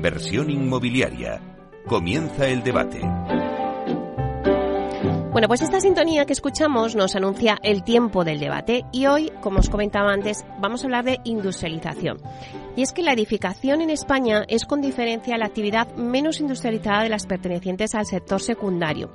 [0.00, 1.42] Inversión inmobiliaria.
[1.86, 3.02] Comienza el debate.
[5.30, 9.58] Bueno, pues esta sintonía que escuchamos nos anuncia el tiempo del debate y hoy, como
[9.58, 12.16] os comentaba antes, vamos a hablar de industrialización.
[12.76, 17.10] Y es que la edificación en España es con diferencia la actividad menos industrializada de
[17.10, 19.12] las pertenecientes al sector secundario.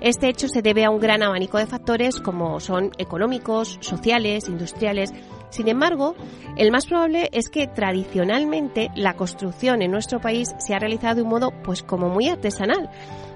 [0.00, 5.12] Este hecho se debe a un gran abanico de factores como son económicos, sociales, industriales.
[5.50, 6.14] Sin embargo,
[6.56, 11.22] el más probable es que tradicionalmente la construcción en nuestro país se ha realizado de
[11.22, 12.90] un modo pues como muy artesanal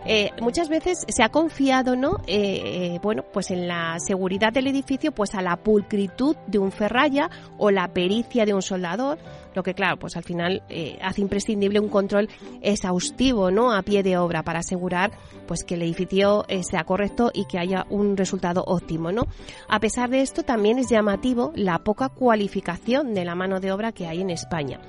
[0.05, 2.19] eh, muchas veces se ha confiado, ¿no?
[2.27, 6.73] Eh, eh, bueno, pues en la seguridad del edificio, pues a la pulcritud de un
[6.73, 9.19] ferralla o la pericia de un soldador
[9.55, 12.29] lo que claro, pues al final eh, hace imprescindible un control
[12.61, 13.73] exhaustivo, ¿no?
[13.73, 15.13] A pie de obra para asegurar
[15.47, 19.27] pues que el edificio eh, sea correcto y que haya un resultado óptimo, ¿no?
[19.69, 23.93] A pesar de esto también es llamativo la poca cualificación de la mano de obra
[23.93, 24.81] que hay en España.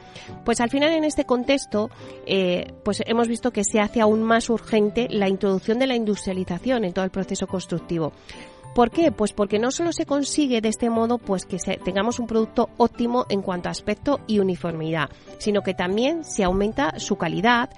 [0.46, 1.90] Pues al final en este contexto
[2.26, 6.86] eh, pues hemos visto que se hace aún más urgente la introducción de la industrialización
[6.86, 8.14] en todo el proceso constructivo.
[8.76, 9.12] ¿Por qué?
[9.12, 13.26] Pues porque no solo se consigue de este modo pues que tengamos un producto óptimo
[13.30, 17.70] en cuanto a aspecto y uniformidad, sino que también se aumenta su calidad,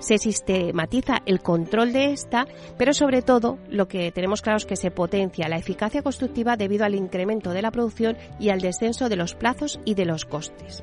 [0.00, 2.46] se sistematiza el control de esta,
[2.78, 6.84] pero sobre todo lo que tenemos claro es que se potencia la eficacia constructiva debido
[6.84, 10.82] al incremento de la producción y al descenso de los plazos y de los costes.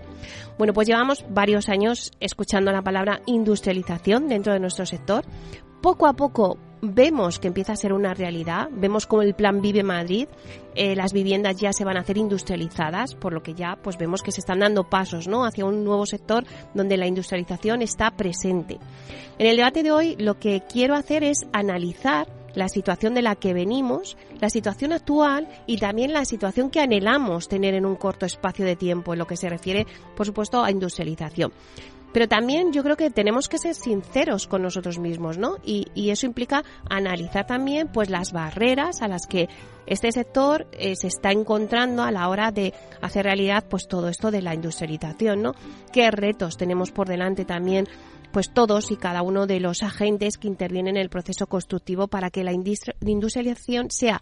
[0.57, 5.25] Bueno, pues llevamos varios años escuchando la palabra industrialización dentro de nuestro sector.
[5.81, 9.83] Poco a poco vemos que empieza a ser una realidad, vemos como el plan Vive
[9.83, 10.27] Madrid,
[10.75, 14.21] eh, las viviendas ya se van a hacer industrializadas, por lo que ya pues vemos
[14.21, 15.45] que se están dando pasos ¿no?
[15.45, 18.77] hacia un nuevo sector donde la industrialización está presente.
[19.39, 23.35] En el debate de hoy lo que quiero hacer es analizar la situación de la
[23.35, 28.25] que venimos, la situación actual y también la situación que anhelamos tener en un corto
[28.25, 31.51] espacio de tiempo en lo que se refiere, por supuesto, a industrialización.
[32.17, 35.57] Pero también yo creo que tenemos que ser sinceros con nosotros mismos, ¿no?
[35.63, 39.47] Y, eso implica analizar también pues las barreras a las que
[39.85, 42.73] este sector eh, se está encontrando a la hora de
[43.03, 45.51] hacer realidad pues todo esto de la industrialización, ¿no?
[45.93, 47.87] ¿Qué retos tenemos por delante también
[48.31, 52.31] pues todos y cada uno de los agentes que intervienen en el proceso constructivo para
[52.31, 54.19] que la industrialización sea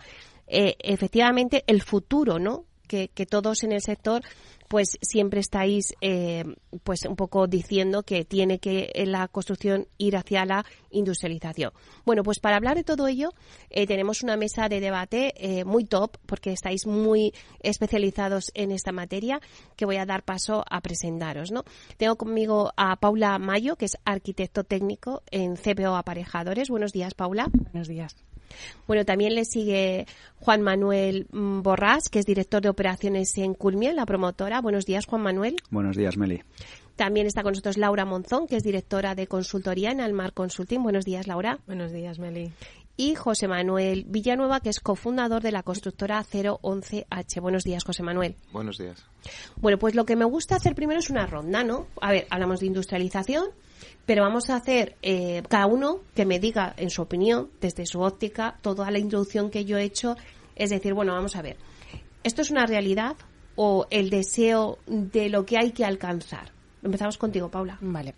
[0.47, 2.65] eh, efectivamente el futuro, ¿no?
[2.89, 4.21] Que, que todos en el sector
[4.67, 6.43] pues siempre estáis eh,
[6.83, 11.71] pues un poco diciendo que tiene que la construcción ir hacia la industrialización.
[12.05, 13.29] Bueno, pues para hablar de todo ello
[13.69, 18.91] eh, tenemos una mesa de debate eh, muy top porque estáis muy especializados en esta
[18.91, 19.39] materia
[19.75, 21.51] que voy a dar paso a presentaros.
[21.51, 21.63] ¿no?
[21.97, 26.69] Tengo conmigo a Paula Mayo, que es arquitecto técnico en CPO Aparejadores.
[26.69, 27.47] Buenos días, Paula.
[27.71, 28.15] Buenos días.
[28.87, 30.05] Bueno, también le sigue
[30.39, 34.61] Juan Manuel mm, Borrás, que es director de operaciones en Culmiel, la promotora.
[34.61, 35.55] Buenos días, Juan Manuel.
[35.69, 36.43] Buenos días, Meli.
[36.95, 40.81] También está con nosotros Laura Monzón, que es directora de consultoría en Almar Consulting.
[40.81, 41.59] Buenos días, Laura.
[41.67, 42.51] Buenos días, Meli.
[42.97, 47.41] Y José Manuel Villanueva, que es cofundador de la constructora 011H.
[47.41, 48.37] Buenos días, José Manuel.
[48.53, 49.05] Buenos días.
[49.57, 51.87] Bueno, pues lo que me gusta hacer primero es una ronda, ¿no?
[51.99, 53.47] A ver, hablamos de industrialización,
[54.05, 57.99] pero vamos a hacer eh, cada uno que me diga en su opinión, desde su
[57.99, 60.15] óptica, toda la introducción que yo he hecho.
[60.55, 61.57] Es decir, bueno, vamos a ver,
[62.23, 63.17] ¿esto es una realidad
[63.57, 66.53] o el deseo de lo que hay que alcanzar?
[66.81, 67.77] Empezamos contigo, Paula.
[67.81, 68.15] Vale.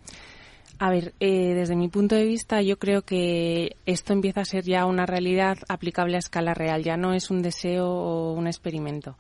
[0.80, 4.64] A ver, eh, desde mi punto de vista, yo creo que esto empieza a ser
[4.64, 9.18] ya una realidad aplicable a escala real, ya no es un deseo o un experimento.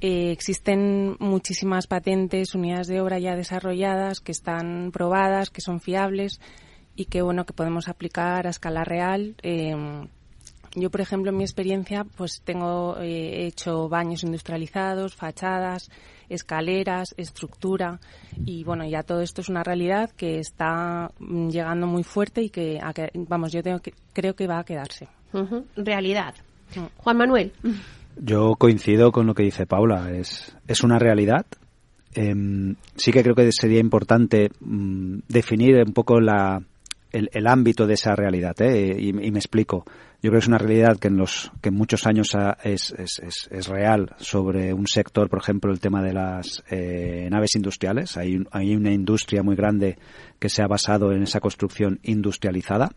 [0.00, 6.40] Eh, existen muchísimas patentes, unidades de obra ya desarrolladas, que están probadas, que son fiables
[6.94, 9.34] y que bueno que podemos aplicar a escala real.
[9.42, 10.06] Em,
[10.76, 15.90] yo, por ejemplo, en mi experiencia, pues tengo eh, hecho baños industrializados, fachadas,
[16.28, 18.00] escaleras, estructura
[18.44, 22.50] y bueno, ya todo esto es una realidad que está mm, llegando muy fuerte y
[22.50, 22.80] que,
[23.28, 25.08] vamos, yo tengo que, creo que va a quedarse.
[25.76, 26.34] Realidad.
[26.76, 26.84] Mm.
[26.96, 27.52] Juan Manuel.
[28.16, 31.46] Yo coincido con lo que dice Paula, es, es una realidad.
[32.14, 36.62] Em, sí que creo que sería importante mm, definir un poco la,
[37.14, 38.96] el, ámbito de esa realidad, ¿eh?
[38.98, 39.84] y, me explico.
[40.24, 43.18] Yo creo que es una realidad que en los que en muchos años es, es,
[43.18, 48.16] es, es real sobre un sector, por ejemplo, el tema de las eh, naves industriales.
[48.16, 49.98] Hay, hay una industria muy grande
[50.38, 52.90] que se ha basado en esa construcción industrializada.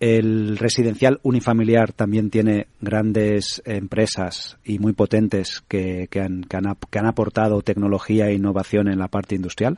[0.00, 6.56] El residencial unifamiliar también tiene grandes empresas y muy potentes que, han, que,
[6.98, 9.76] han, aportado tecnología e innovación en la parte industrial.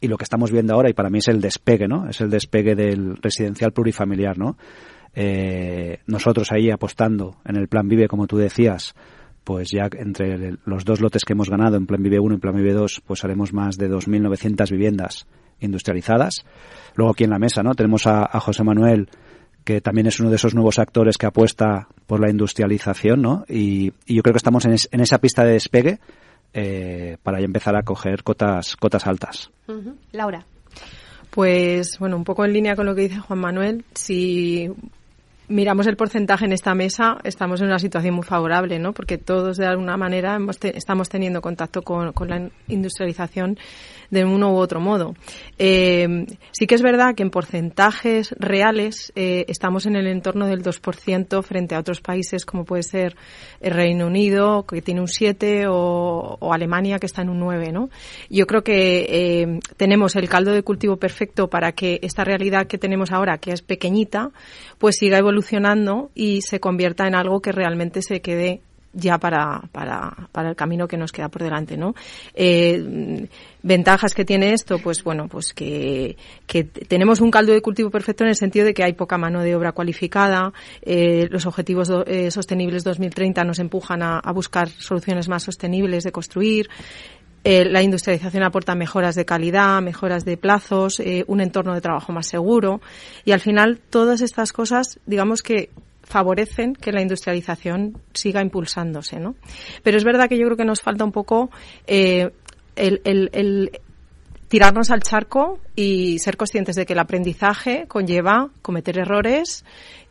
[0.00, 2.08] Y lo que estamos viendo ahora, y para mí es el despegue, ¿no?
[2.08, 4.56] Es el despegue del residencial plurifamiliar, ¿no?
[5.14, 8.94] Eh, nosotros ahí apostando en el plan Vive, como tú decías,
[9.44, 12.54] pues ya entre los dos lotes que hemos ganado en Plan Vive 1 y Plan
[12.54, 15.26] Vive 2, pues haremos más de 2.900 viviendas
[15.60, 16.44] industrializadas.
[16.94, 17.74] Luego aquí en la mesa, ¿no?
[17.74, 19.08] Tenemos a, José Manuel,
[19.64, 23.44] que también es uno de esos nuevos actores que apuesta por la industrialización, ¿no?
[23.48, 25.98] Y, yo creo que estamos en, esa pista de despegue
[26.52, 29.50] eh, para ya empezar a coger cotas, cotas altas.
[30.12, 30.44] Laura.
[31.30, 34.68] Pues bueno, un poco en línea con lo que dice Juan Manuel, si
[35.50, 38.92] miramos el porcentaje en esta mesa, estamos en una situación muy favorable, ¿no?
[38.92, 43.58] Porque todos de alguna manera estamos teniendo contacto con, con la industrialización
[44.10, 45.14] de uno u otro modo.
[45.58, 50.62] Eh, sí que es verdad que en porcentajes reales eh, estamos en el entorno del
[50.62, 53.16] 2% frente a otros países como puede ser
[53.60, 57.72] el Reino Unido, que tiene un 7, o, Alemania, que está en un 9.
[57.72, 57.90] ¿no?
[58.28, 62.78] Yo creo que eh, tenemos el caldo de cultivo perfecto para que esta realidad que
[62.78, 64.30] tenemos ahora, que es pequeñita,
[64.78, 68.62] pues siga evolucionando y se convierta en algo que realmente se quede
[68.92, 71.94] ya para, para, para el camino que nos queda por delante, ¿no?
[72.34, 73.28] Eh,
[73.62, 76.16] ventajas que tiene esto, pues bueno, pues que,
[76.46, 79.42] que, tenemos un caldo de cultivo perfecto en el sentido de que hay poca mano
[79.42, 80.52] de obra cualificada,
[80.82, 86.68] eh, los objetivos eh, sostenibles 2030 nos empujan a, buscar soluciones más sostenibles de construir,
[87.42, 92.82] la industrialización aporta mejoras de calidad, mejoras de plazos, un entorno de trabajo más seguro
[93.24, 95.70] y al final todas estas cosas, digamos que
[96.10, 99.36] favorecen que la industrialización siga impulsándose, ¿no?
[99.82, 101.50] Pero es verdad que yo creo que nos falta un poco
[101.86, 102.30] eh,
[102.76, 103.70] el, el
[104.48, 109.64] tirarnos al charco y ser conscientes de que el aprendizaje conlleva cometer errores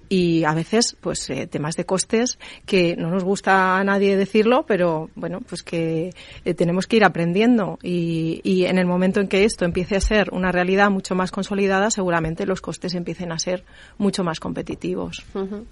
[0.09, 4.65] y a veces pues eh, temas de costes que no nos gusta a nadie decirlo
[4.65, 6.13] pero bueno pues que
[6.43, 7.77] eh, tenemos que ir aprendiendo.
[7.83, 11.31] Y, y, en el momento en que esto empiece a ser una realidad mucho más
[11.31, 13.63] consolidada seguramente los costes empiecen a ser
[13.97, 15.23] mucho más competitivos.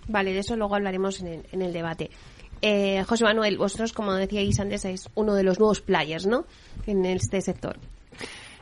[0.08, 2.12] Vale de eso luego hablaremos en el, en el debate.
[2.62, 6.46] Eh, José Manuel vosotros como decíais antes es uno de los nuevos players no
[6.88, 7.78] en este sector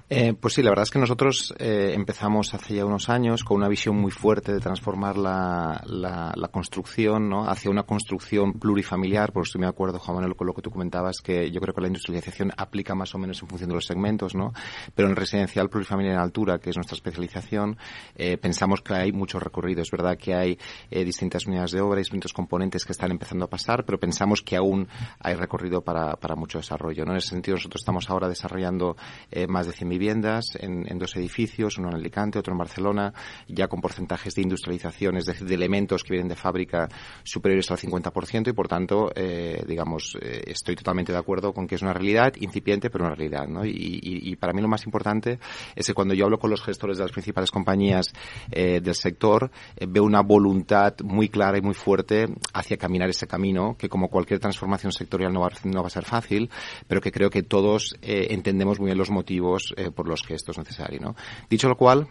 [0.10, 3.57] eh, pues sí, la verdad es que nosotros eh, empezamos hace ya unos años con
[3.57, 7.50] una visión muy fuerte de transformar la, la, la construcción ¿no?
[7.50, 9.31] hacia una construcción plurifamiliar.
[9.31, 11.81] Por eso me acuerdo, Juan Manuel, con lo que tú comentabas, que yo creo que
[11.81, 14.54] la industrialización aplica más o menos en función de los segmentos, ¿no?
[14.94, 17.78] Pero en residencial plurifamiliar en altura, que es nuestra especialización,
[18.16, 19.81] eh, pensamos que hay mucho recorrido.
[19.81, 20.60] Es verdad que hay
[20.92, 24.56] eh, distintas unidades de obra, distintos componentes que están empezando a pasar, pero pensamos que
[24.56, 24.88] aún
[25.19, 27.06] hay recorrido para, para mucho desarrollo.
[27.06, 27.12] ¿no?
[27.12, 28.96] En ese sentido, nosotros estamos ahora desarrollando
[29.31, 33.13] eh, más de 100 viviendas en, dos edificios, uno en Alicante, otro en Barcelona,
[33.47, 36.89] ya con porcentajes de industrialización, es decir, de elementos que vienen de fábrica
[37.24, 41.75] superiores al 50% y, por tanto, eh, digamos, eh, estoy totalmente de acuerdo con que
[41.75, 43.47] es una realidad incipiente, pero una realidad.
[43.47, 43.65] ¿no?
[43.65, 45.39] Y, para mí lo más importante
[45.75, 48.12] es que cuando yo hablo con los gestores de las principales compañías
[48.51, 49.50] eh, del sector,
[49.88, 54.39] veo una voluntad muy clara y muy fuerte hacia caminar ese camino, que como cualquier
[54.39, 56.50] transformación sectorial no va, no va a ser fácil,
[56.88, 60.52] pero que creo que todos entendemos muy bien los motivos eh, por los que esto
[60.52, 61.16] es necesario.
[61.50, 62.08] Dicho lo cual,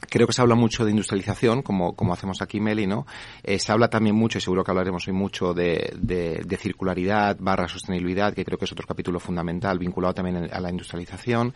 [0.00, 3.06] Creo que se habla mucho de industrialización, como, como hacemos aquí Meli, ¿no?
[3.42, 7.36] Eh, se habla también mucho, y seguro que hablaremos hoy mucho, de, de, de, circularidad
[7.40, 11.52] barra sostenibilidad, que creo que es otro capítulo fundamental vinculado también a la industrialización.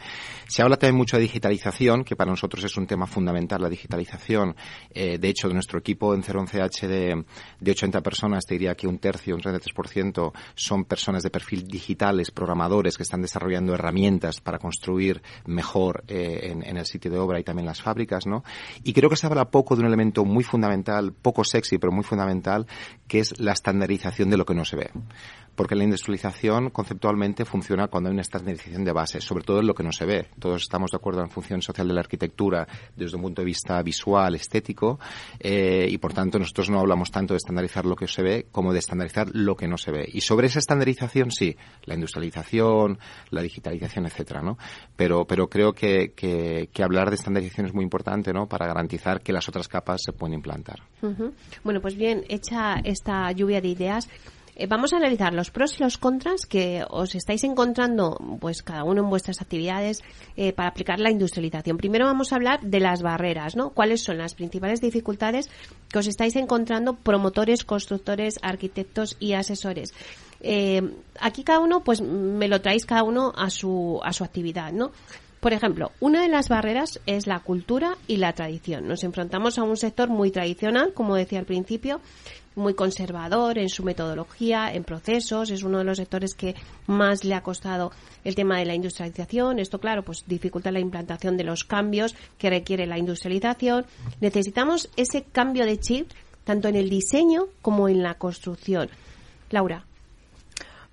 [0.49, 4.57] Se habla también mucho de digitalización, que para nosotros es un tema fundamental, la digitalización.
[4.91, 7.25] Eh, de hecho, de nuestro equipo en 011H de,
[7.61, 12.31] de 80 personas, te diría que un tercio, un 33%, son personas de perfil digitales,
[12.33, 17.39] programadores, que están desarrollando herramientas para construir mejor eh, en, en el sitio de obra
[17.39, 18.32] y también las fábricas, ¿no?
[18.83, 22.05] Y creo que se habla poco de un elemento muy fundamental, poco sexy, pero muy
[22.05, 22.67] fundamental,
[23.07, 24.91] que es la estandarización de lo que no se ve
[25.55, 29.75] porque la industrialización conceptualmente funciona cuando hay una estandarización de base, sobre todo en lo
[29.75, 30.27] que no se ve.
[30.39, 32.67] Todos estamos de acuerdo en función social de la arquitectura
[32.97, 34.99] desde un punto de vista visual, estético,
[35.39, 38.73] eh, y por tanto nosotros no hablamos tanto de estandarizar lo que se ve como
[38.73, 40.09] de estandarizar lo que no se ve.
[40.13, 42.99] Y sobre esa estandarización sí, la industrialización,
[43.31, 44.59] la digitalización, etcétera, ¿no?
[44.97, 48.49] Pero, pero creo que, que, hablar de estandarización es muy importante, ¿no?
[48.49, 50.83] Para garantizar que las otras capas se pueden implantar.
[51.63, 54.09] Bueno, pues bien, hecha esta lluvia de ideas,
[54.55, 58.85] eh, vamos a analizar los pros y los contras que os estáis encontrando, pues cada
[58.85, 60.03] uno en vuestras actividades
[60.37, 61.79] eh, para aplicar la industrialización.
[61.79, 63.71] Primero vamos a hablar de las barreras, ¿no?
[63.71, 65.51] ¿Cuáles son las principales dificultades
[65.89, 69.95] que os estáis encontrando promotores, constructores, arquitectos y asesores?
[70.41, 70.83] Eh,
[71.21, 74.91] aquí cada uno, pues me lo traéis cada uno a su a su actividad, ¿no?
[75.43, 78.87] Por ejemplo, una de las barreras es la cultura y la tradición.
[78.87, 82.01] Nos enfrentamos a un sector muy tradicional, como decía al principio,
[82.55, 86.55] muy conservador en su metodología, en procesos, es uno de los sectores que
[86.87, 87.93] más le ha costado
[88.25, 89.59] el tema de la industrialización.
[89.59, 93.87] Esto, claro, pues dificulta la implantación de los cambios que requiere la industrialización.
[94.21, 96.11] Necesitamos ese cambio de chip
[96.45, 98.89] tanto en el diseño como en la construcción.
[99.51, 99.85] Laura.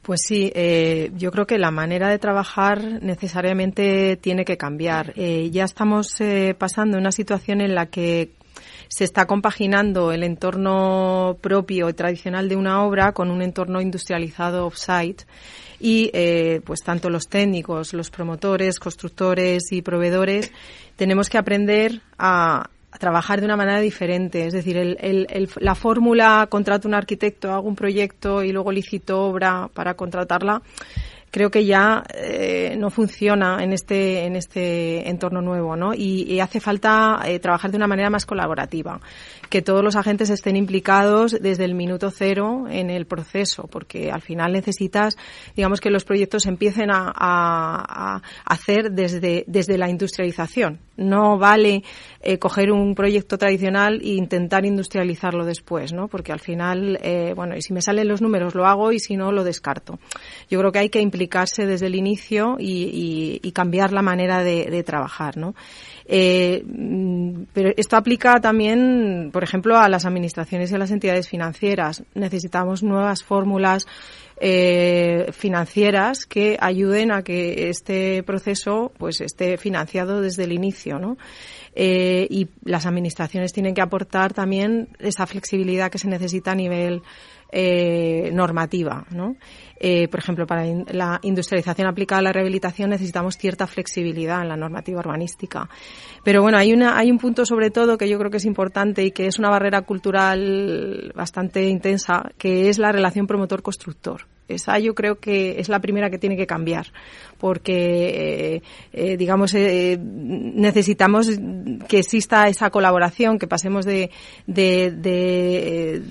[0.01, 5.13] Pues sí, eh, yo creo que la manera de trabajar necesariamente tiene que cambiar.
[5.15, 8.31] Eh, ya estamos eh, pasando una situación en la que
[8.87, 14.65] se está compaginando el entorno propio y tradicional de una obra con un entorno industrializado
[14.65, 15.25] off-site
[15.79, 20.51] y eh, pues tanto los técnicos, los promotores, constructores y proveedores
[20.95, 24.47] tenemos que aprender a, trabajar de una manera diferente.
[24.47, 29.21] Es decir, el, el, la fórmula contrato un arquitecto, hago un proyecto y luego licito
[29.21, 30.63] obra para contratarla
[31.31, 35.93] creo que ya eh, no funciona en este en este entorno nuevo, ¿no?
[35.93, 38.99] Y, hace falta eh, trabajar de una manera más colaborativa,
[39.49, 44.21] que todos los agentes estén implicados desde el minuto cero en el proceso, porque al
[44.21, 45.17] final necesitas,
[45.55, 50.79] digamos, que los proyectos empiecen a, a, hacer desde desde la industrialización.
[50.97, 51.83] No vale
[52.21, 56.07] eh, coger un proyecto tradicional e intentar industrializarlo después, ¿no?
[56.07, 59.15] Porque al final, eh, bueno, y si me salen los números lo hago y si
[59.15, 59.99] no lo descarto.
[60.49, 64.65] Yo creo que hay que implicarse desde el inicio y, y, cambiar la manera de,
[64.65, 65.53] de trabajar, ¿no?
[66.11, 71.29] Eh, mm, pero esto aplica también, por ejemplo, a las administraciones y a las entidades
[71.29, 72.03] financieras.
[72.15, 73.85] Necesitamos nuevas fórmulas
[74.41, 81.17] eh, financieras que ayuden a que este proceso pues esté financiado desde el inicio, ¿no?
[81.75, 87.03] Eh, y las administraciones tienen que aportar también esa flexibilidad que se necesita a nivel
[87.51, 89.35] eh, normativa, ¿no?
[89.79, 94.57] Eh, por ejemplo, para la industrialización aplicada a la rehabilitación necesitamos cierta flexibilidad en la
[94.57, 95.69] normativa urbanística.
[96.23, 99.03] Pero bueno, hay, una, hay un punto sobre todo que yo creo que es importante
[99.03, 104.27] y que es una barrera cultural bastante intensa, que es la relación promotor-constructor.
[104.49, 106.87] Esa yo creo que es la primera que tiene que cambiar,
[107.37, 111.29] porque, eh, eh, digamos, necesitamos
[111.87, 114.11] que exista esa colaboración, que pasemos de,
[114.47, 116.01] de, de,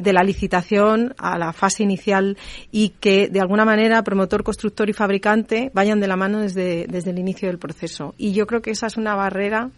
[0.00, 2.36] de la licitación a la fase inicial
[2.70, 7.10] y que de alguna manera promotor, constructor y fabricante vayan de la mano desde, desde
[7.10, 8.14] el inicio del proceso.
[8.16, 9.70] Y yo creo que esa es una barrera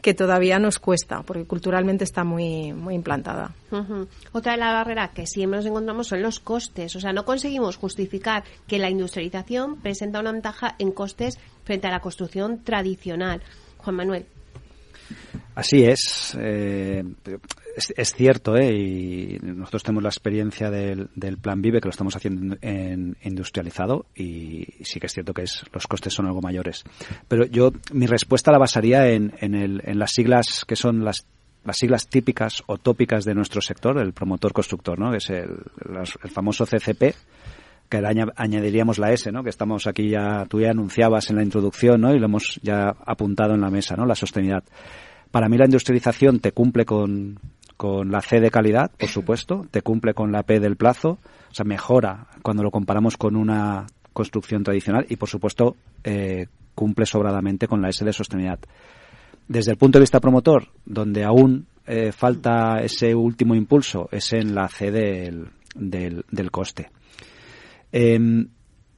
[0.00, 3.52] que todavía nos cuesta, porque culturalmente está muy, muy implantada.
[4.32, 6.94] Otra de las barreras que siempre nos encontramos son los costes.
[6.94, 11.90] O sea, no conseguimos justificar que la industrialización presenta una ventaja en costes frente a
[11.90, 13.42] la construcción tradicional.
[13.78, 14.26] Juan Manuel.
[15.54, 16.36] Así es.
[16.40, 17.02] Eh,
[17.96, 18.72] es, cierto, ¿eh?
[18.72, 21.08] y nosotros tenemos la experiencia del,
[21.40, 25.64] Plan Vive, que lo estamos haciendo en, industrializado, y sí que es cierto que es,
[25.72, 26.84] los costes son algo mayores.
[27.26, 29.32] Pero yo, mi respuesta la basaría en,
[29.98, 31.26] las siglas que son las
[31.64, 35.10] las siglas típicas o tópicas de nuestro sector, el promotor constructor, ¿no?
[35.10, 37.14] que es el famoso CCP,
[37.88, 38.02] que
[38.36, 39.42] añadiríamos la S, ¿no?
[39.42, 42.14] Que estamos aquí ya, tú ya anunciabas en la introducción, ¿no?
[42.14, 44.04] Y lo hemos ya apuntado en la mesa, ¿no?
[44.04, 44.64] La sostenibilidad.
[45.30, 47.38] Para mí la industrialización te cumple con,
[47.76, 51.18] con la C de calidad, por supuesto, te cumple con la P del plazo,
[51.50, 57.06] o sea, mejora cuando lo comparamos con una construcción tradicional y, por supuesto, eh, cumple
[57.06, 58.60] sobradamente con la S de sostenibilidad.
[59.46, 64.54] Desde el punto de vista promotor, donde aún eh, falta ese último impulso, es en
[64.54, 66.90] la C del, del, del coste.
[67.92, 68.48] Em,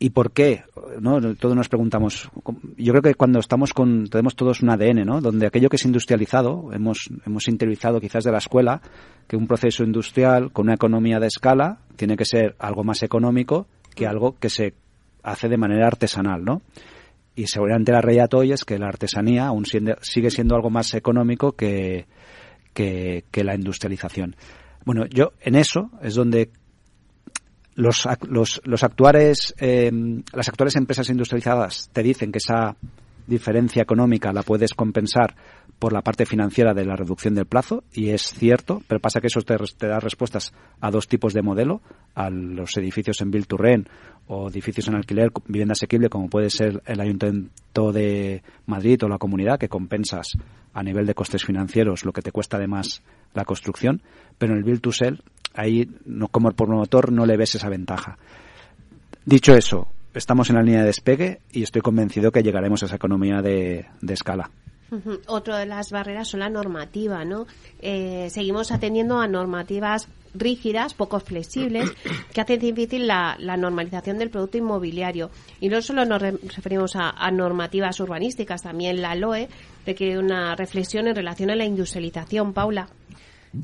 [0.02, 0.62] ¿Y por qué?
[0.98, 1.20] ¿No?
[1.34, 2.30] Todos nos preguntamos.
[2.78, 5.20] Yo creo que cuando estamos con, tenemos todos un ADN, ¿no?
[5.20, 8.80] Donde aquello que es industrializado, hemos, hemos interiorizado quizás de la escuela,
[9.28, 13.66] que un proceso industrial con una economía de escala tiene que ser algo más económico
[13.94, 14.72] que algo que se
[15.22, 16.62] hace de manera artesanal, ¿no?
[17.36, 21.52] Y seguramente la realidad hoy es que la artesanía aún sigue siendo algo más económico
[21.52, 22.06] que,
[22.72, 24.34] que la industrialización.
[24.86, 26.50] Bueno, yo en eso es donde
[27.74, 29.90] los, los, los actuales, eh,
[30.32, 32.76] las actuales empresas industrializadas te dicen que esa
[33.26, 35.34] diferencia económica la puedes compensar
[35.78, 39.28] por la parte financiera de la reducción del plazo y es cierto, pero pasa que
[39.28, 41.80] eso te, da respuestas a dos tipos de modelo,
[42.14, 43.88] a los edificios en build to rent
[44.26, 49.16] o edificios en alquiler, vivienda asequible como puede ser el Ayuntamiento de Madrid o la
[49.16, 50.32] comunidad que compensas
[50.74, 54.02] a nivel de costes financieros lo que te cuesta además la construcción,
[54.36, 55.22] pero en el build to sell
[55.54, 58.18] ahí no, como promotor no le ves esa ventaja.
[59.24, 62.96] Dicho eso, estamos en la línea de despegue y estoy convencido que llegaremos a esa
[62.96, 64.50] economía de, escala.
[65.28, 67.46] Otra de las barreras son la normativa, ¿no?
[67.80, 71.92] Eh, seguimos atendiendo a normativas rígidas, poco flexibles,
[72.32, 75.30] que hacen difícil la, normalización del producto inmobiliario.
[75.60, 79.48] Y no solo nos referimos a, a, normativas urbanísticas, también la LOE
[79.86, 82.52] requiere una reflexión en relación a la industrialización.
[82.52, 82.88] Paula.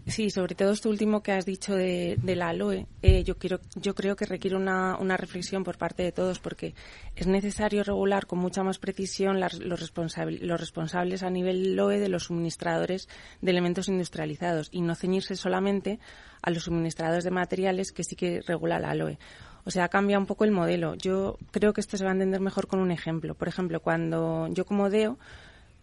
[0.07, 3.95] Sí, sobre todo esto último que has dicho de, la ALOE, eh, yo, quiero, yo
[3.95, 6.75] creo que requiere una, una, reflexión por parte de todos porque
[7.15, 12.25] es necesario regular con mucha más precisión los, los responsables a nivel LOE de los
[12.25, 13.09] suministradores
[13.41, 16.01] de elementos industrializados y no ceñirse solamente
[16.43, 19.19] a los suministradores de materiales que sí que regula la ALOE.
[19.65, 20.95] O sea, cambia un poco el modelo.
[20.95, 23.35] Yo creo que esto se va a entender mejor con un ejemplo.
[23.35, 25.19] Por ejemplo, cuando yo como DEO,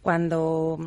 [0.02, 0.78] cuando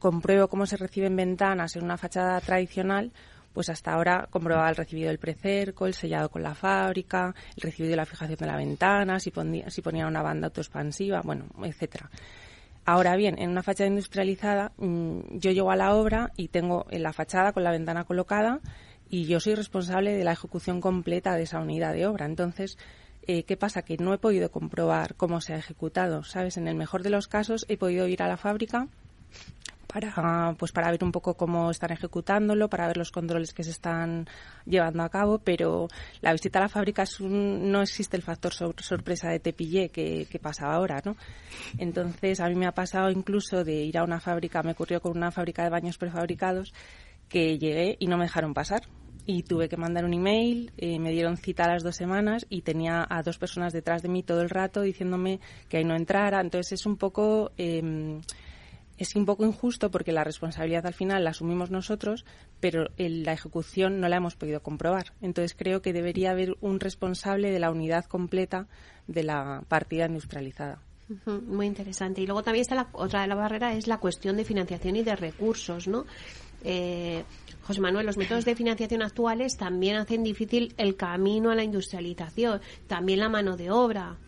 [0.00, 3.12] compruebo cómo se reciben ventanas en una fachada tradicional,
[3.52, 7.90] pues hasta ahora comprobaba el recibido del precerco, el sellado con la fábrica, el recibido
[7.90, 12.10] de la fijación de la ventana, si ponía, si ponía una banda autoexpansiva, bueno, etcétera.
[12.86, 17.02] Ahora bien, en una fachada industrializada, mm, yo llego a la obra y tengo en
[17.02, 18.60] la fachada con la ventana colocada
[19.08, 22.24] y yo soy responsable de la ejecución completa de esa unidad de obra.
[22.26, 22.78] Entonces,
[23.26, 23.82] eh, ¿qué pasa?
[23.82, 26.56] Que no he podido comprobar cómo se ha ejecutado, ¿sabes?
[26.56, 28.88] En el mejor de los casos he podido ir a la fábrica
[29.92, 33.70] para pues para ver un poco cómo están ejecutándolo, para ver los controles que se
[33.70, 34.26] están
[34.64, 35.88] llevando a cabo, pero
[36.20, 40.38] la visita a la fábrica es no existe el factor sorpresa de tepillé que, que
[40.38, 41.16] pasa ahora, ¿no?
[41.78, 45.16] Entonces a mí me ha pasado incluso de ir a una fábrica, me ocurrió con
[45.16, 46.72] una fábrica de baños prefabricados
[47.28, 48.82] que llegué y no me dejaron pasar
[49.26, 52.62] y tuve que mandar un email, eh, me dieron cita a las dos semanas y
[52.62, 56.40] tenía a dos personas detrás de mí todo el rato diciéndome que ahí no entrara.
[56.40, 58.20] Entonces es un poco em,
[59.00, 62.26] es un poco injusto porque la responsabilidad al final la asumimos nosotros,
[62.60, 65.14] pero la ejecución no la hemos podido comprobar.
[65.22, 68.68] Entonces creo que debería haber un responsable de la unidad completa
[69.06, 70.82] de la partida industrializada.
[71.24, 72.20] Muy interesante.
[72.20, 75.02] Y luego también está la otra de la barrera es la cuestión de financiación y
[75.02, 76.04] de recursos, ¿no?
[76.62, 77.24] Eh,
[77.62, 82.60] José Manuel, los métodos de financiación actuales también hacen difícil el camino a la industrialización,
[82.86, 84.18] también la mano de obra.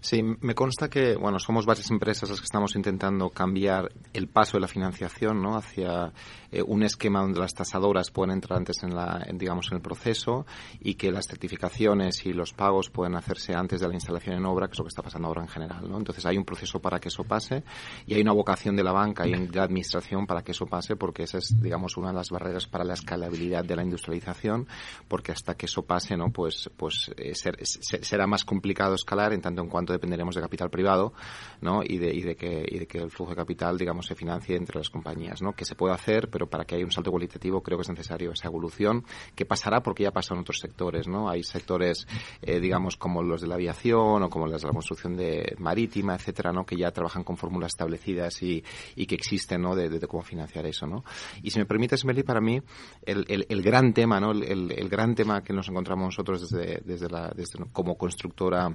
[0.00, 4.56] Sí, me consta que, bueno, somos varias empresas las que estamos intentando cambiar el paso
[4.56, 5.56] de la financiación, ¿no?
[5.56, 6.12] Hacia
[6.52, 10.46] eh, un esquema donde las tasadoras pueden entrar antes en la, digamos, en el proceso
[10.80, 14.66] y que las certificaciones y los pagos pueden hacerse antes de la instalación en obra,
[14.66, 15.98] que es lo que está pasando ahora en general, ¿no?
[15.98, 17.62] Entonces hay un proceso para que eso pase
[18.06, 20.96] y hay una vocación de la banca y de la administración para que eso pase
[20.96, 24.66] porque esa es, digamos, una de las barreras para la escalabilidad de la industrialización
[25.08, 26.30] porque hasta que eso pase, ¿no?
[26.30, 31.12] Pues, pues eh, será más complicado escalar en tanto en cuanto dependeremos de capital privado,
[31.60, 31.82] ¿no?
[31.82, 34.56] Y de, y de que, y de que el flujo de capital, digamos, se financie
[34.56, 35.52] entre las compañías, ¿no?
[35.52, 38.32] Que se puede hacer, pero para que haya un salto cualitativo creo que es necesario
[38.32, 41.28] esa evolución que pasará porque ya pasado en otros sectores, ¿no?
[41.28, 42.06] Hay sectores,
[42.42, 46.14] eh, digamos, como los de la aviación o como los de la construcción de marítima,
[46.14, 46.64] etcétera, ¿no?
[46.64, 48.64] Que ya trabajan con fórmulas establecidas y,
[48.96, 49.74] y que existen, ¿no?
[49.74, 51.04] De, cómo financiar eso, ¿no?
[51.42, 52.60] Y si me permites, Meli, para mí
[53.02, 54.32] el, el, el gran tema, ¿no?
[54.32, 58.74] El, el, gran tema que nos encontramos nosotros desde, desde la, desde, como constructora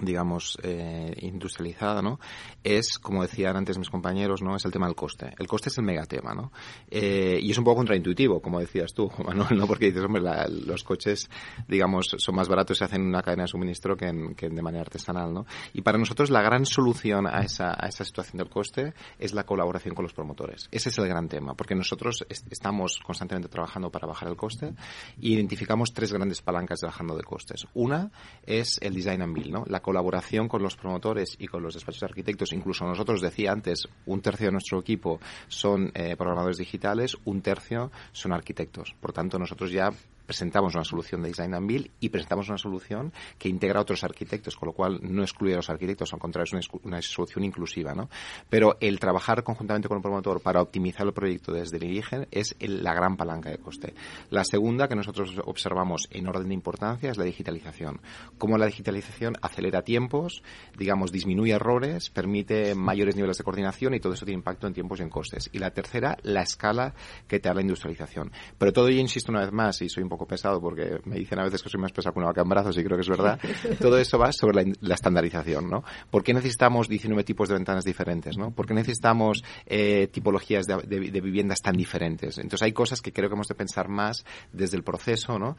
[0.00, 2.18] digamos, eh, industrializada, ¿no?
[2.62, 4.56] Es, como decían antes mis compañeros, ¿no?
[4.56, 5.34] Es el tema del coste.
[5.38, 6.52] El coste es el megatema, ¿no?
[6.90, 9.66] Eh, y es un poco contraintuitivo, como decías tú, Manuel, ¿no?
[9.66, 11.28] Porque dices, hombre, los coches,
[11.68, 14.48] digamos, son más baratos y se hacen en una cadena de suministro que, en, que
[14.48, 15.46] de manera artesanal, ¿no?
[15.72, 19.44] Y para nosotros la gran solución a esa, a esa situación del coste es la
[19.44, 20.68] colaboración con los promotores.
[20.70, 25.28] Ese es el gran tema, porque nosotros estamos constantemente trabajando para bajar el coste e
[25.28, 27.66] identificamos tres grandes palancas de bajando de costes.
[27.74, 28.10] Una
[28.44, 29.64] es el design and build, ¿no?
[29.66, 33.86] La colaboración con los promotores y con los despachos de arquitectos, incluso nosotros decía antes,
[34.06, 38.94] un tercio de nuestro equipo son eh, programadores digitales, un tercio son arquitectos.
[39.00, 39.90] Por tanto, nosotros ya
[40.32, 44.02] presentamos una solución de Design and Build y presentamos una solución que integra a otros
[44.02, 47.94] arquitectos, con lo cual no excluye a los arquitectos, al contrario, es una, solución inclusiva,
[47.94, 48.08] ¿no?
[48.48, 52.56] Pero el trabajar conjuntamente con el promotor para optimizar el proyecto desde el origen es
[52.60, 53.92] la gran palanca de coste.
[54.30, 58.00] La segunda que nosotros observamos en orden de importancia es la digitalización.
[58.38, 60.42] Cómo la digitalización acelera tiempos,
[60.78, 64.98] digamos, disminuye errores, permite mayores niveles de coordinación y todo eso tiene impacto en tiempos
[64.98, 65.50] y en costes.
[65.52, 66.94] Y la tercera, la escala
[67.28, 68.32] que te da la industrialización.
[68.56, 71.38] Pero todo ello, insisto una vez más, y soy un poco pesado porque me dicen
[71.38, 73.08] a veces que soy más pesado que una vaca en brazos y creo que es
[73.08, 73.38] verdad.
[73.80, 75.84] Todo eso va sobre la, estandarización, ¿no?
[76.10, 78.50] ¿Por qué necesitamos 19 tipos de ventanas diferentes, ¿no?
[78.50, 82.38] ¿Por qué necesitamos eh, tipologías de, de, viviendas tan diferentes?
[82.38, 85.56] Entonces hay cosas que creo que hemos de pensar más desde el proceso, ¿no?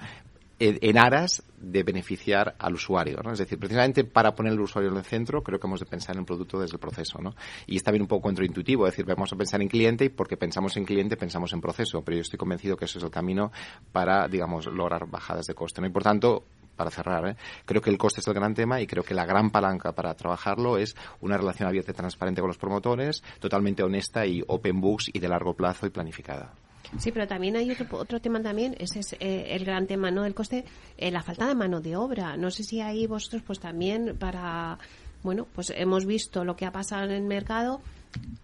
[0.64, 3.20] En aras de beneficiar al usuario.
[3.24, 3.32] ¿no?
[3.32, 6.16] Es decir, precisamente para poner al usuario en el centro, creo que hemos de pensar
[6.16, 7.20] en el producto desde el proceso.
[7.22, 7.36] ¿no?
[7.68, 10.38] Y está bien un poco contraintuitivo, es decir, vamos a pensar en cliente y porque
[10.38, 13.52] pensamos en cliente pensamos en proceso, pero yo estoy convencido que eso es el camino
[13.92, 15.82] para, digamos, lograr bajadas de coste.
[15.82, 15.88] ¿no?
[15.88, 16.46] Y por tanto,
[16.76, 17.36] para cerrar, ¿eh?
[17.66, 20.14] creo que el coste es el gran tema y creo que la gran palanca para
[20.16, 25.10] trabajarlo es una relación abierta y transparente con los promotores, totalmente honesta y open books
[25.14, 26.54] y de largo plazo y planificada.
[26.98, 30.26] Sí, pero también hay otro, otro tema también, ese es eh, el gran tema, ¿no?
[30.26, 30.66] El coste,
[30.98, 32.38] eh, la falta de mano de obra.
[32.38, 34.78] No sé si ahí vosotros, pues también para,
[35.24, 37.82] bueno, pues hemos visto lo que ha pasado en el mercado.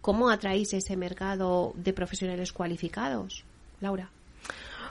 [0.02, 3.44] ¿Cómo atraéis ese mercado de profesionales cualificados,
[3.82, 4.10] Laura?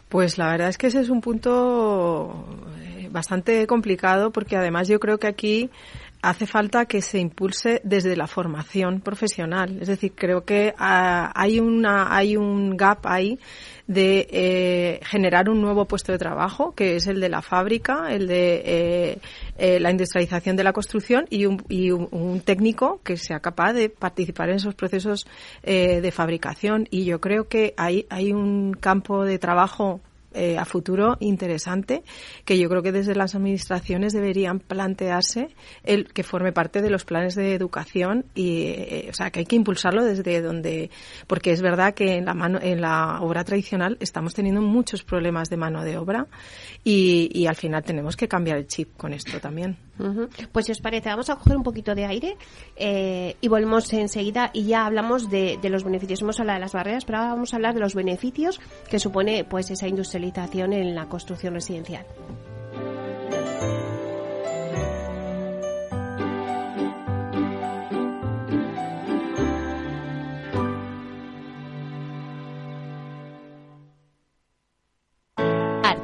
[0.09, 2.47] Pues la verdad es que ese es un punto
[2.81, 5.71] eh, bastante complicado porque además yo creo que aquí
[6.23, 9.79] hace falta que se impulse desde la formación profesional.
[9.81, 13.39] Es decir, creo que ah, hay, una, hay un gap ahí
[13.87, 18.27] de eh, generar un nuevo puesto de trabajo, que es el de la fábrica, el
[18.27, 19.19] de eh,
[19.57, 23.89] eh, la industrialización de la construcción y, un, y un, técnico que sea capaz de
[23.89, 25.27] participar en esos procesos
[25.63, 26.87] de fabricación.
[26.91, 30.01] Y yo creo que hay, hay un campo de trabajo
[30.35, 32.03] eh, a futuro interesante
[32.45, 35.49] que yo creo que desde las administraciones deberían plantearse
[35.85, 39.47] el que forme parte de los planes de educación y eh, o sea que hay
[39.47, 40.91] que impulsarlo desde donde
[41.27, 45.49] porque es verdad que en la mano en la obra tradicional estamos teniendo muchos problemas
[45.49, 46.27] de mano de obra
[46.85, 49.79] y, y al final tenemos que cambiar el chip con esto también.
[50.53, 52.37] Pues si os parece, vamos a coger un poquito de aire
[52.77, 56.23] eh, y volvemos enseguida y ya hablamos de, de, los beneficios.
[56.23, 59.45] Hemos hablado de las barreras, pero ahora vamos a hablar de los beneficios que supone
[59.45, 59.89] pues esa
[60.73, 62.05] en la construcción residencial.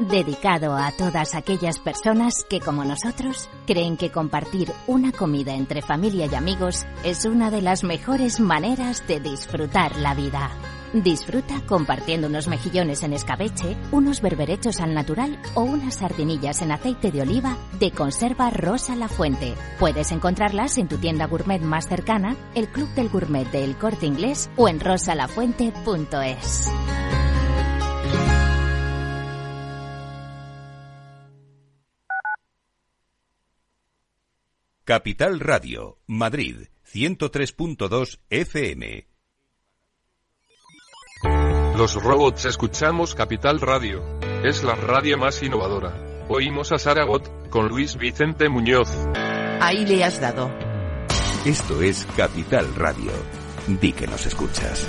[0.00, 6.26] Dedicado a todas aquellas personas que, como nosotros, creen que compartir una comida entre familia
[6.30, 10.50] y amigos es una de las mejores maneras de disfrutar la vida.
[10.92, 17.12] Disfruta compartiendo unos mejillones en escabeche, unos berberechos al natural o unas sardinillas en aceite
[17.12, 19.54] de oliva de conserva Rosa La Fuente.
[19.78, 24.50] Puedes encontrarlas en tu tienda gourmet más cercana, el Club del Gourmet del Corte Inglés
[24.56, 26.70] o en rosalafuente.es.
[34.90, 39.06] Capital Radio, Madrid, 103.2 FM.
[41.76, 44.02] Los robots escuchamos Capital Radio.
[44.42, 46.26] Es la radio más innovadora.
[46.28, 48.90] Oímos a Saragot, con Luis Vicente Muñoz.
[49.60, 50.50] Ahí le has dado.
[51.44, 53.12] Esto es Capital Radio.
[53.68, 54.88] Di que nos escuchas.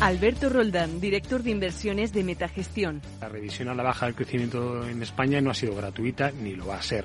[0.00, 3.02] Alberto Roldán, director de inversiones de Metagestión.
[3.20, 6.68] La revisión a la baja del crecimiento en España no ha sido gratuita ni lo
[6.68, 7.04] va a ser.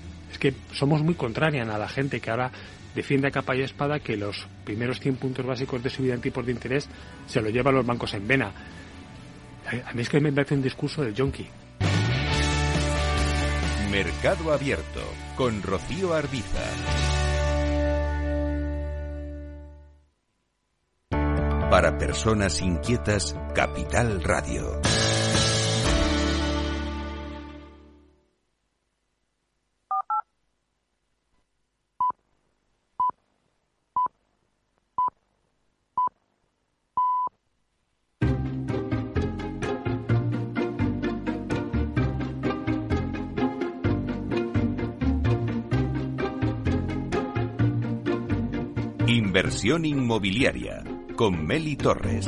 [0.31, 2.51] Es que somos muy contrarian a la gente que ahora
[2.95, 6.45] defiende a capa y espada que los primeros 100 puntos básicos de subida en tipos
[6.45, 6.89] de interés
[7.25, 8.51] se lo llevan los bancos en vena
[9.85, 11.47] a mí es que me parece un discurso del yonki.
[13.91, 15.01] Mercado Abierto
[15.35, 16.63] con Rocío Arbiza.
[21.69, 24.81] Para personas inquietas, Capital Radio.
[49.31, 50.83] Inversión inmobiliaria
[51.15, 52.27] con Meli Torres.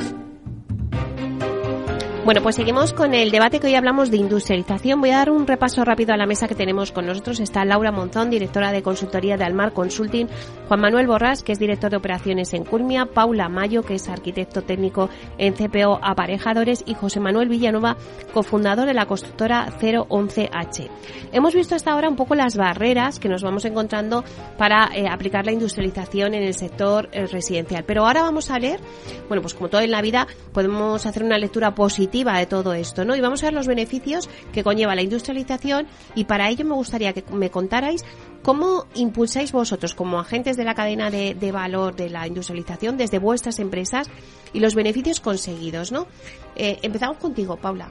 [2.24, 5.02] Bueno, pues seguimos con el debate que hoy hablamos de industrialización.
[5.02, 7.40] Voy a dar un repaso rápido a la mesa que tenemos con nosotros.
[7.40, 10.28] Está Laura Monzón, directora de consultoría de Almar Consulting,
[10.68, 14.62] Juan Manuel Borrás, que es director de operaciones en Culmia, Paula Mayo, que es arquitecto
[14.62, 17.98] técnico en CPO Aparejadores y José Manuel Villanova,
[18.32, 20.88] cofundador de la constructora 011H.
[21.32, 24.24] Hemos visto hasta ahora un poco las barreras que nos vamos encontrando
[24.56, 27.84] para eh, aplicar la industrialización en el sector eh, residencial.
[27.84, 28.80] Pero ahora vamos a leer,
[29.28, 33.04] bueno, pues como todo en la vida, podemos hacer una lectura positiva de todo esto,
[33.04, 33.14] ¿no?
[33.14, 37.12] Y vamos a ver los beneficios que conlleva la industrialización y para ello me gustaría
[37.12, 38.02] que me contarais
[38.44, 43.58] cómo impulsáis vosotros como agentes de la cadena de, valor de la industrialización desde vuestras
[43.58, 44.08] empresas
[44.52, 46.06] y los beneficios conseguidos, ¿no?
[46.54, 47.90] Eh, empezamos contigo, Paula.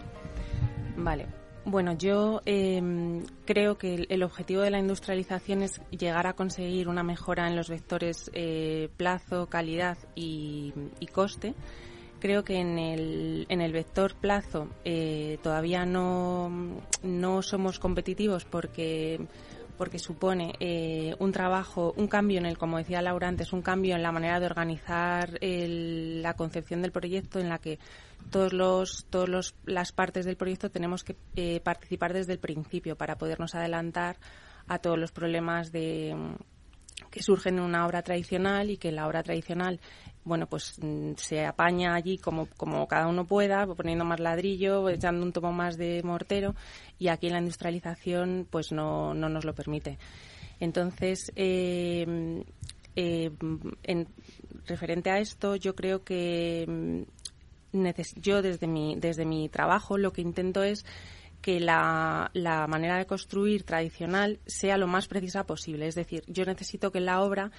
[0.95, 1.25] Vale.
[1.65, 7.03] Bueno, yo em, creo que el, objetivo de la industrialización es llegar a conseguir una
[7.03, 10.73] mejora en los vectores eh, plazo, calidad y
[11.11, 11.53] coste
[12.23, 16.49] creo que en el, en el vector plazo eh, todavía no,
[17.03, 19.19] no somos competitivos porque
[19.77, 23.95] porque supone eh, un trabajo, un cambio en el, como decía Laura antes, un cambio
[23.95, 27.79] en la manera de organizar la concepción del proyecto en la que
[28.29, 32.95] todos los, todos los, las partes del proyecto tenemos que eh, participar desde el principio
[32.95, 34.17] para podernos adelantar
[34.67, 36.15] a todos los problemas de
[37.09, 39.79] que surgen en una obra tradicional y que la obra tradicional
[40.25, 45.25] bueno, pues mm, se apaña allí como, como cada uno pueda, poniendo más ladrillo, echando
[45.25, 46.55] un tomo más de mortero,
[46.99, 49.97] y aquí en la industrialización pues no, no nos lo permite.
[50.59, 52.43] Entonces, eh,
[52.95, 53.31] eh,
[53.83, 54.07] en,
[54.65, 56.65] referente a esto, yo creo que
[57.73, 60.85] mm, yo desde mi, desde mi trabajo lo que intento es
[61.41, 65.87] que la, la, manera de construir tradicional sea lo más precisa posible.
[65.87, 67.51] Es decir, yo necesito que la obra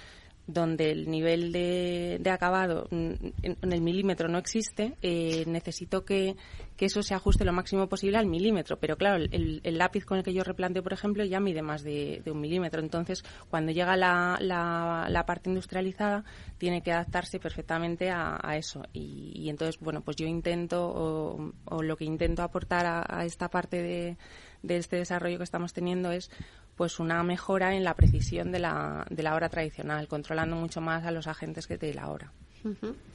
[0.47, 6.35] donde el nivel de, de acabado en, el milímetro no existe, eh, necesito que,
[6.77, 8.77] que, eso se ajuste lo máximo posible al milímetro.
[8.77, 12.21] Pero claro, el, lápiz con el que yo replanteo, por ejemplo, ya mide más de,
[12.27, 12.81] un milímetro.
[12.81, 16.23] Entonces, cuando llega la, la, la, parte industrializada,
[16.57, 18.83] tiene que adaptarse perfectamente a, a eso.
[18.93, 23.25] Y, y, entonces, bueno, pues yo intento, o, o lo que intento aportar a, a
[23.25, 24.17] esta parte de,
[24.65, 26.29] de este desarrollo que estamos teniendo es
[26.75, 31.05] pues una mejora en la precisión de la, de la hora tradicional, controlando mucho más
[31.05, 32.31] a los agentes que de la hora.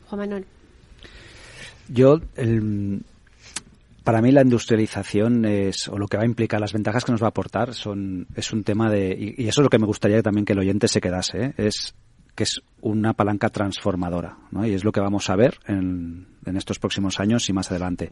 [0.09, 0.46] Juan Manuel.
[1.88, 2.20] Yo,
[4.05, 7.23] para mí la industrialización es, o lo que va a implicar, las ventajas que nos
[7.23, 10.23] va a aportar son, es un tema de, y, eso es lo que me gustaría
[10.23, 11.55] también que el oyente se quedase, ¿eh?
[11.57, 11.94] es
[12.35, 14.66] que es una palanca transformadora, ¿no?
[14.66, 18.11] Y es lo que vamos a ver en, en estos próximos años y más adelante.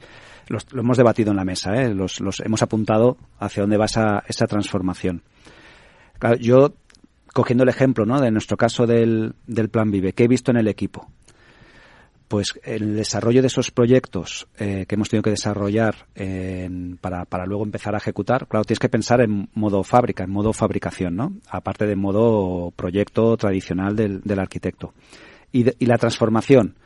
[0.49, 1.95] lo hemos debatido en la mesa, ¿eh?
[1.95, 5.23] los, los, hemos apuntado hacia dónde va esa, esa transformación.
[6.41, 6.75] yo,
[7.33, 8.21] cogiendo el ejemplo ¿no?
[8.21, 11.09] de nuestro caso del, del Plan Vive, ¿qué he visto en el equipo?
[12.29, 16.07] Pues el desarrollo de esos proyectos eh, que hemos tenido que desarrollar
[17.01, 20.53] para, para luego empezar a ejecutar, claro, tienes que pensar en modo fábrica, en modo
[20.53, 21.33] fabricación, ¿no?
[21.49, 24.93] Aparte de modo proyecto tradicional del, del arquitecto.
[25.53, 26.77] Y, y la transformación,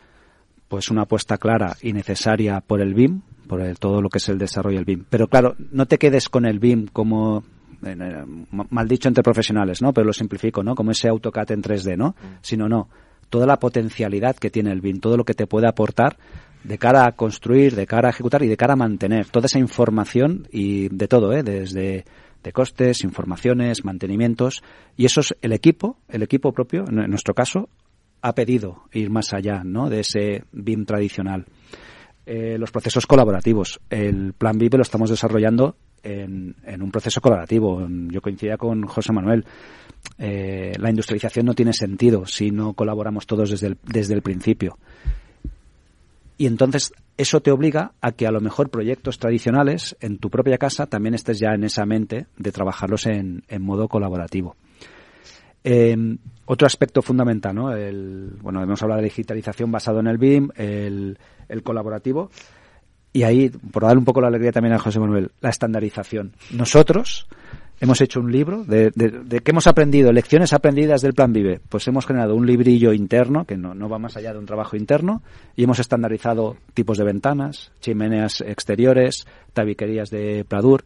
[0.68, 4.28] pues una apuesta clara y necesaria por el BIM, por el, todo lo que es
[4.28, 5.04] el desarrollo del BIM.
[5.10, 7.44] Pero claro, no te quedes con el BIM como
[7.84, 8.24] eh,
[8.70, 9.92] mal dicho entre profesionales, ¿no?
[9.92, 10.74] Pero lo simplifico, ¿no?
[10.74, 12.10] Como ese AutoCAD en 3D, ¿no?
[12.10, 12.38] Mm.
[12.40, 12.88] Sino no,
[13.32, 16.18] toda la potencialidad que tiene el BIM, todo lo que te puede aportar
[16.64, 19.58] de cara a construir, de cara a ejecutar y de cara a mantener toda esa
[19.58, 21.42] información y de todo, ¿eh?
[21.42, 22.04] Desde
[22.42, 24.62] de costes, informaciones, mantenimientos
[24.98, 27.70] y eso es el equipo, el equipo propio, en nuestro caso,
[28.20, 29.88] ha pedido ir más allá ¿no?
[29.88, 31.46] de ese BIM tradicional.
[32.26, 33.80] Eh, los procesos colaborativos.
[33.88, 37.86] El plan BIM lo estamos desarrollando en, un proceso colaborativo.
[38.08, 39.44] Yo coincidía con José Manuel.
[40.18, 44.78] Eh, la industrialización no tiene sentido si no colaboramos todos desde el, desde el principio.
[46.38, 50.58] Y entonces eso te obliga a que a lo mejor proyectos tradicionales en tu propia
[50.58, 54.56] casa también estés ya en esa mente de trabajarlos en, en modo colaborativo.
[55.64, 55.96] Eh,
[56.44, 57.72] otro aspecto fundamental, ¿no?
[57.72, 61.16] El, bueno, hemos hablado de digitalización basado en el BIM, el,
[61.62, 62.30] colaborativo.
[63.12, 66.32] Y ahí, por darle un poco la alegría también a José Manuel, la estandarización.
[66.52, 67.26] Nosotros
[67.80, 71.60] hemos hecho un libro de, de, qué hemos aprendido, lecciones aprendidas del Plan Vive.
[71.68, 74.76] Pues hemos generado un librillo interno, que no, no va más allá de un trabajo
[74.76, 75.22] interno,
[75.56, 80.84] y hemos estandarizado tipos de ventanas, chimeneas exteriores, tabiquerías de Pladur.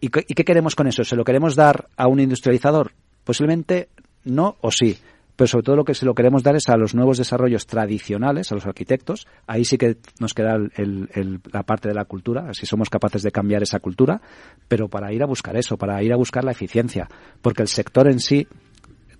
[0.00, 1.04] ¿Y ¿Y qué queremos con eso?
[1.04, 2.92] ¿Se lo queremos dar a un industrializador?
[3.24, 3.88] Posiblemente
[4.24, 4.98] no o sí.
[5.40, 8.52] Pero sobre todo lo que se lo queremos dar es a los nuevos desarrollos tradicionales,
[8.52, 9.26] a los arquitectos.
[9.46, 13.62] Ahí sí que nos queda la parte de la cultura, si somos capaces de cambiar
[13.62, 14.20] esa cultura,
[14.68, 17.08] pero para ir a buscar eso, para ir a buscar la eficiencia,
[17.40, 18.46] porque el sector en sí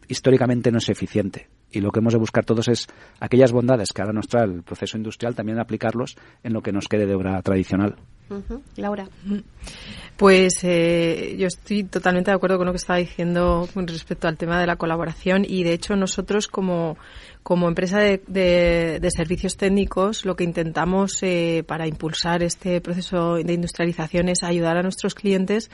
[0.08, 1.48] históricamente no es eficiente.
[1.72, 2.86] y lo que hemos de buscar todos es
[3.18, 6.86] aquellas bondades que ahora nos trae el proceso industrial, también aplicarlos en lo que nos
[6.86, 7.96] quede de obra tradicional.
[8.76, 9.08] Laura.
[10.16, 14.36] Pues eh, yo estoy totalmente de acuerdo con lo que estaba diciendo con respecto al
[14.36, 16.96] tema de la colaboración y de hecho nosotros como,
[17.42, 23.52] como empresa de, de, servicios técnicos lo que intentamos eh, para impulsar este proceso de
[23.52, 25.70] industrialización es ayudar a nuestros clientes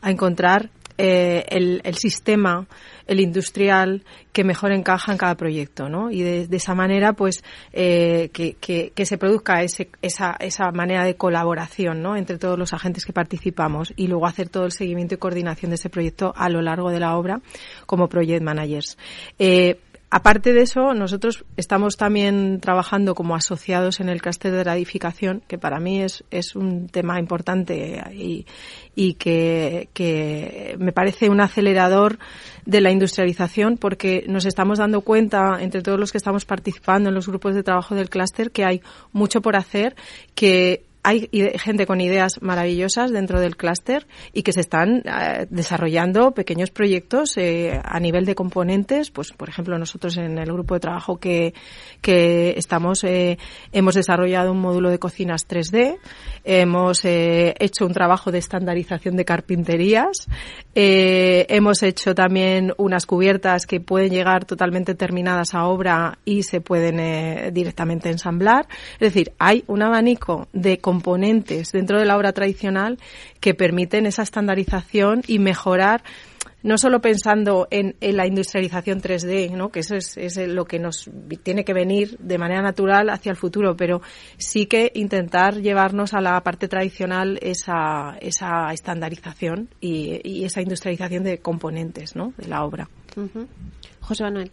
[0.00, 0.70] a encontrar
[1.02, 2.66] eh, el, el, sistema,
[3.10, 6.12] el industrial que mejor encaja en cada proyecto, ¿no?
[6.12, 7.42] Y de, esa manera, pues,
[7.72, 12.16] eh, que, que, que, se produzca ese, esa, esa manera de colaboración, ¿no?
[12.16, 15.74] Entre todos los agentes que participamos y luego hacer todo el seguimiento y coordinación de
[15.74, 17.40] ese proyecto a lo largo de la obra
[17.84, 18.96] como project managers.
[19.40, 19.80] Eh,
[20.12, 25.40] Aparte de eso, nosotros estamos también trabajando como asociados en el clúster de la edificación,
[25.46, 26.24] que para mí es,
[26.56, 28.44] un tema importante y,
[28.96, 32.18] y que, que me parece un acelerador
[32.66, 37.14] de la industrialización porque nos estamos dando cuenta entre todos los que estamos participando en
[37.14, 39.94] los grupos de trabajo del clúster que hay mucho por hacer,
[40.34, 46.32] que hay gente con ideas maravillosas dentro del clúster y que se están eh, desarrollando
[46.32, 49.10] pequeños proyectos eh, a nivel de componentes.
[49.10, 51.54] Pues, por ejemplo, nosotros en el grupo de trabajo que,
[52.02, 53.38] que estamos, eh,
[53.72, 55.96] hemos desarrollado un módulo de cocinas 3D,
[56.44, 60.26] hemos hecho un trabajo de estandarización de carpinterías,
[60.74, 67.52] hemos hecho también unas cubiertas que pueden llegar totalmente terminadas a obra y se pueden
[67.52, 68.66] directamente ensamblar.
[68.94, 72.98] Es decir, hay un abanico de componentes dentro de la obra tradicional
[73.38, 76.02] que permiten esa estandarización y mejorar
[76.64, 79.70] no solo pensando en, la industrialización 3D, ¿no?
[79.70, 81.08] que eso es, es, lo que nos
[81.44, 84.02] tiene que venir de manera natural hacia el futuro, pero
[84.36, 91.38] sí que intentar llevarnos a la parte tradicional esa, esa estandarización y, esa industrialización de
[91.38, 92.34] componentes ¿no?
[92.36, 92.88] de la obra.
[94.00, 94.50] José Manuel.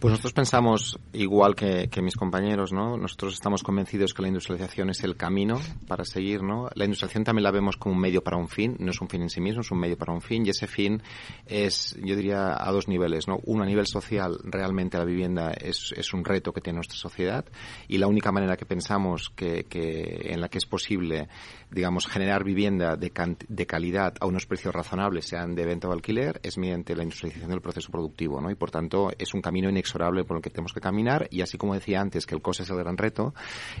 [0.00, 2.96] Pues nosotros pensamos igual que, mis compañeros, ¿no?
[2.96, 6.70] Nosotros estamos convencidos que la industrialización es el camino para seguir, ¿no?
[6.74, 9.20] La industrialización también la vemos como un medio para un fin, no es un fin
[9.20, 11.02] en sí mismo, es un medio para un fin y ese fin
[11.44, 13.40] es, yo diría, a dos niveles, ¿no?
[13.44, 17.44] Uno, a nivel social, realmente la vivienda es, es un reto que tiene nuestra sociedad
[17.86, 21.28] y la única manera que pensamos que, que en la que es posible
[21.70, 23.12] digamos, generar vivienda de,
[23.48, 27.50] de, calidad a unos precios razonables, sean de venta o alquiler, es mediante la industrialización
[27.50, 28.50] del proceso productivo, ¿no?
[28.50, 31.58] Y por tanto es un camino inexorable por el que tenemos que caminar y así
[31.58, 33.34] como decía antes que el coste es el gran reto,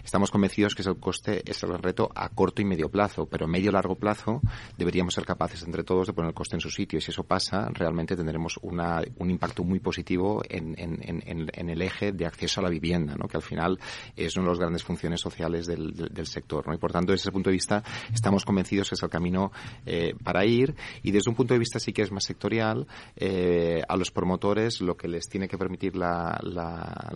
[0.04, 3.46] estamos convencidos que el coste es el gran reto a corto y medio plazo, pero
[3.46, 4.40] a medio largo plazo
[4.76, 7.24] deberíamos ser capaces entre todos de poner el coste en su sitio y si eso
[7.24, 12.26] pasa, realmente tendremos una, un impacto muy positivo en, en, en, en, el eje de
[12.26, 13.28] acceso a la vivienda, ¿no?
[13.28, 13.78] Que al final
[14.16, 16.74] es una de las grandes funciones sociales del, del, del sector, ¿no?
[16.74, 17.79] Y por tanto, desde ese punto de vista,
[18.12, 19.52] estamos convencidos que es el camino
[19.86, 23.82] eh, para ir y desde un punto de vista sí que es más sectorial, eh,
[23.88, 26.38] a los promotores lo que les tiene que permitir la,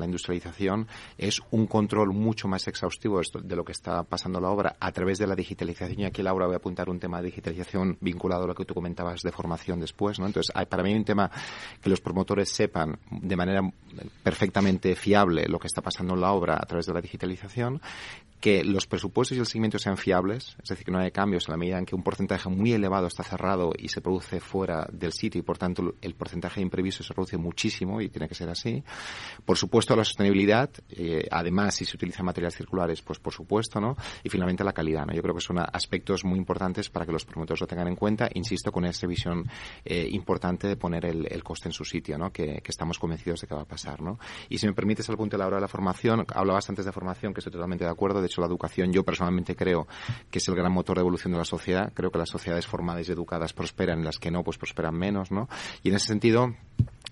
[0.05, 4.93] industrialización es un control mucho más exhaustivo de lo que está pasando la obra a
[4.93, 8.45] través de la digitalización y aquí Laura voy a apuntar un tema de digitalización vinculado
[8.45, 10.27] a lo que tú comentabas de formación después, ¿no?
[10.27, 11.31] Entonces, para mí un tema
[11.83, 13.63] que los promotores sepan de manera
[14.23, 17.81] perfectamente fiable lo que está pasando en la obra a través de la digitalización,
[18.41, 21.53] que los presupuestos y el seguimiento sean fiables, es decir, que no haya cambios a
[21.53, 25.13] la medida en que un porcentaje muy elevado está cerrado y se produce fuera del
[25.13, 28.83] sitio y por tanto el porcentaje imprevisto se reduce muchísimo y tiene que ser así.
[29.45, 33.97] Por supuesto la sostenibilidad, eh, además si se utilizan materiales circulares, pues por supuesto, ¿no?
[34.23, 35.15] Y finalmente la calidad, ¿no?
[35.15, 38.29] Yo creo que son aspectos muy importantes para que los promotores lo tengan en cuenta,
[38.35, 39.49] insisto, con esa visión
[39.85, 42.33] eh, importante de poner el, coste en su sitio, ¿no?
[42.33, 44.19] Que, estamos convencidos de que va a pasar, ¿no?
[44.49, 46.93] Y si me permites al punto de la hora de la formación, hablabas antes de
[46.93, 49.87] formación, que estoy totalmente de acuerdo, de la educación yo personalmente creo
[50.31, 51.93] que es el gran motor de evolución de la sociedad.
[51.95, 55.49] Creo que las sociedades formadas y educadas prosperan, las que no, pues prosperan menos, ¿no?
[55.83, 56.55] Y en ese sentido,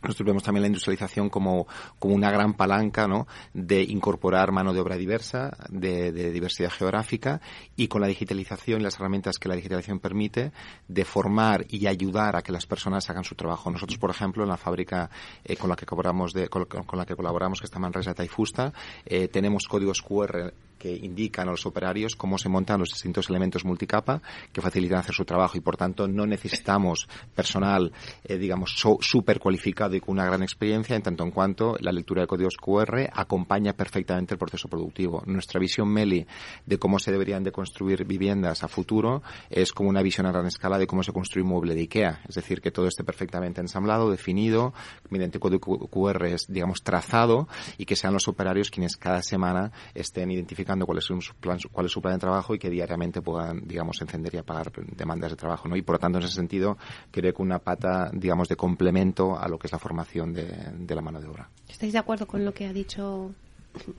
[0.03, 1.67] nosotros vemos también la industrialización como,
[1.99, 3.29] como una gran palanca ¿no?
[3.55, 7.41] de incorporar mano de obra diversa, de, diversidad geográfica
[7.77, 10.53] y con la digitalización y las herramientas que la digitalización permite,
[10.89, 13.71] de formar y ayudar a que las personas hagan su trabajo.
[13.71, 15.09] Nosotros, por ejemplo, en la fábrica
[15.45, 18.73] eh, con la que colaboramos, de, con, la que colaboramos, que está Manresa Taifusta,
[19.07, 20.53] eh, tenemos códigos QR
[20.83, 24.21] que indican a los operarios cómo se montan los distintos elementos multicapa
[24.53, 27.93] que facilitan hacer su trabajo y por tanto no necesitamos personal,
[28.25, 32.23] eh, digamos, súper cualificado y con una gran experiencia en tanto en cuanto la lectura
[32.23, 35.23] de códigos QR acompaña perfectamente el proceso productivo.
[35.25, 36.27] Nuestra visión Meli
[36.67, 40.47] de cómo se deberían de construir viviendas a futuro es como una visión a gran
[40.47, 43.61] escala de cómo se construye un mueble de IKEA, es decir, que todo esté perfectamente
[43.61, 44.75] ensamblado, definido,
[45.11, 47.47] mediante código QR, digamos, trazado
[47.79, 51.59] y que sean los operarios quienes cada semana estén identificando explicando cuál es su plan,
[51.71, 55.31] cuál es su plan de trabajo y que diariamente puedan, digamos, encender y apagar demandas
[55.31, 55.77] de trabajo, ¿no?
[55.77, 56.77] Y por lo tanto, en ese sentido,
[57.11, 60.47] creo que una pata, digamos, de complemento a lo que es la formación de,
[60.79, 61.49] de la mano de obra.
[61.69, 63.33] ¿Estáis de acuerdo con lo que ha dicho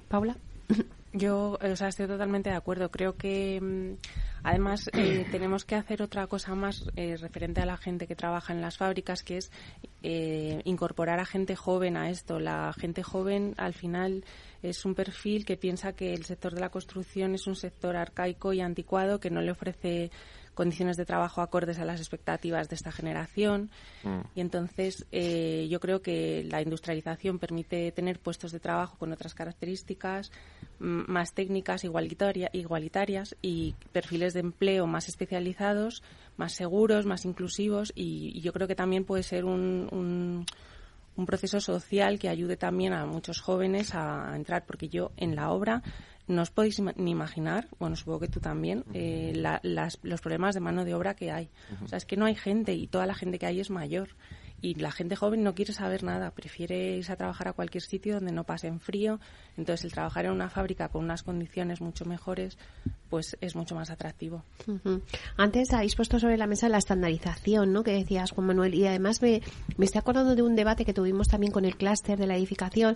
[0.08, 0.36] Paula?
[1.16, 2.90] Yo, o sea, estoy totalmente de acuerdo.
[2.90, 3.98] Creo que, mm,
[4.44, 8.52] además, eh, tenemos que hacer otra cosa más eh, referente a la gente que trabaja
[8.52, 9.52] en las fábricas, que es
[10.02, 12.40] eh, incorporar a gente joven a esto.
[12.40, 14.26] La gente joven, al final,
[14.64, 18.54] es un perfil que piensa que el sector de la construcción es un sector arcaico
[18.54, 20.10] y anticuado que no le ofrece
[20.54, 23.72] condiciones de trabajo acordes a las expectativas de esta generación.
[24.04, 24.20] Mm.
[24.36, 29.34] Y entonces eh, yo creo que la industrialización permite tener puestos de trabajo con otras
[29.34, 30.32] características
[30.80, 36.04] más técnicas igualitarias y perfiles de empleo más especializados,
[36.38, 40.46] más seguros, más inclusivos y, yo creo que también puede ser un, un
[41.26, 45.82] proceso social que ayude también a muchos jóvenes a, entrar, porque yo en la obra
[46.28, 49.34] no os podéis ni imaginar, bueno, supongo que tú también, eh,
[50.04, 51.50] los problemas de mano de obra que hay.
[51.84, 54.10] O sea, es que no hay gente y toda la gente que hay es mayor.
[54.64, 58.14] Y la gente joven no quiere saber nada, prefiere irse a trabajar a cualquier sitio
[58.14, 59.20] donde no pasen frío.
[59.58, 62.58] Entonces, el trabajar en una fábrica con unas condiciones mucho mejores,
[63.10, 64.46] pues es mucho más atractivo.
[65.36, 67.84] Antes habéis puesto sobre la mesa la estandarización, ¿no?
[67.84, 68.74] Que decías, Juan Manuel.
[68.74, 69.42] Y además me,
[69.76, 72.96] me estoy acordando de un debate que tuvimos también con el clúster de la edificación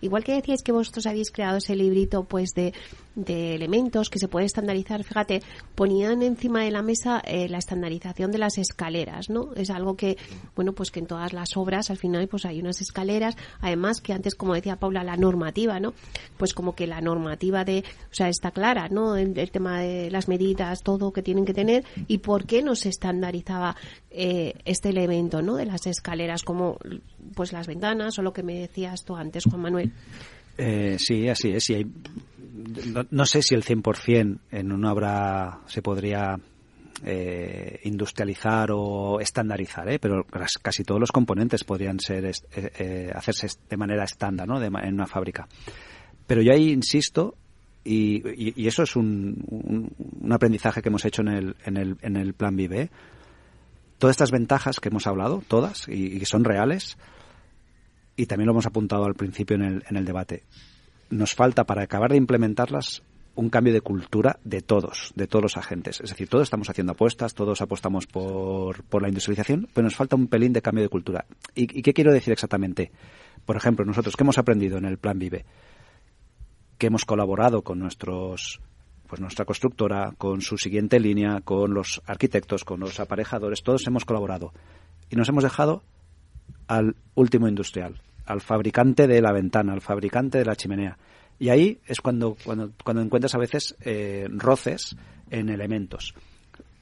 [0.00, 2.72] Igual que decíais que vosotros habéis creado ese librito pues de,
[3.18, 5.42] de elementos que se puede estandarizar, fíjate,
[5.74, 9.52] ponían encima de la mesa eh, la estandarización de las escaleras, ¿no?
[9.54, 10.16] Es algo que,
[10.54, 14.12] bueno, pues que en todas las obras al final pues hay unas escaleras, además que
[14.12, 15.94] antes, como decía Paula, la normativa, ¿no?
[16.36, 19.16] Pues como que la normativa de, o sea, está clara, ¿no?
[19.16, 22.90] El, tema de las medidas, todo que tienen que tener y por qué no se
[22.90, 23.76] estandarizaba
[24.10, 25.56] eh, este elemento, ¿no?
[25.56, 26.78] De las escaleras, como
[27.34, 29.92] pues las ventanas o lo que me decías tú antes, Juan Manuel.
[30.56, 31.70] Eh, sí, así es.
[31.70, 31.86] hay,
[33.10, 36.36] no, sé si el 100% en una obra se podría
[37.04, 39.98] eh, industrializar o estandarizar, ¿eh?
[39.98, 40.26] pero
[40.62, 44.60] casi todos los componentes podrían ser eh, hacerse de manera estándar ¿no?
[44.60, 45.46] en una fábrica.
[46.26, 47.36] Pero yo ahí insisto,
[47.84, 49.44] y, eso es un,
[50.20, 52.90] un, aprendizaje que hemos hecho en el, en el, en el Plan Vive,
[53.98, 56.98] todas estas ventajas que hemos hablado, todas, y, que son reales,
[58.18, 60.42] y también lo hemos apuntado al principio en el, en el debate,
[61.08, 63.02] nos falta para acabar de implementarlas
[63.36, 66.00] un cambio de cultura de todos, de todos los agentes.
[66.00, 70.16] Es decir, todos estamos haciendo apuestas, todos apostamos por, por la industrialización, pero nos falta
[70.16, 71.26] un pelín de cambio de cultura.
[71.54, 72.90] ¿Y, qué quiero decir exactamente?
[73.46, 75.44] Por ejemplo, nosotros, ¿qué hemos aprendido en el Plan Vive?
[76.76, 78.60] Que hemos colaborado con nuestros
[79.06, 84.04] pues nuestra constructora, con su siguiente línea, con los arquitectos, con los aparejadores, todos hemos
[84.04, 84.52] colaborado.
[85.08, 85.84] Y nos hemos dejado
[86.66, 90.98] al último industrial, al fabricante de la ventana, al fabricante de la chimenea.
[91.38, 94.96] Y ahí es cuando, cuando, cuando encuentras a veces eh, roces
[95.30, 96.14] en elementos.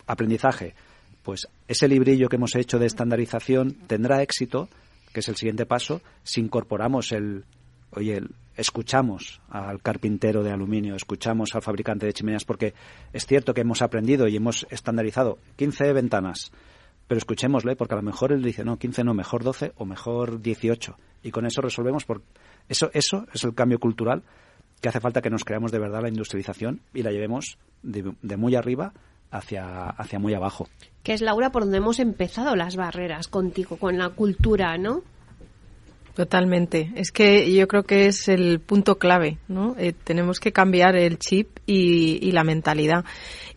[0.06, 0.74] Aprendizaje.
[1.22, 4.68] Pues ese librillo que hemos hecho de estandarización tendrá éxito,
[5.12, 7.44] que es el siguiente paso, si incorporamos el,
[7.90, 8.20] oye,
[8.56, 12.74] escuchamos al carpintero de aluminio, escuchamos al fabricante de chimeneas, porque
[13.12, 16.50] es cierto que hemos aprendido y hemos estandarizado 15 ventanas,
[17.06, 20.40] pero escuchémosle, porque a lo mejor él dice, no, 15 no, mejor 12 o mejor
[20.40, 20.96] 18.
[21.26, 22.22] Y con eso resolvemos, por...
[22.68, 24.22] eso, eso es el cambio cultural
[24.80, 28.36] que hace falta que nos creamos de verdad la industrialización y la llevemos de, de
[28.36, 28.92] muy arriba
[29.30, 30.68] hacia, hacia muy abajo.
[31.02, 35.02] Que es, Laura, por donde hemos empezado las barreras contigo, con la cultura, ¿no?
[36.14, 36.92] Totalmente.
[36.94, 39.74] Es que yo creo que es el punto clave, ¿no?
[39.78, 43.04] Eh, tenemos que cambiar el chip y, la mentalidad.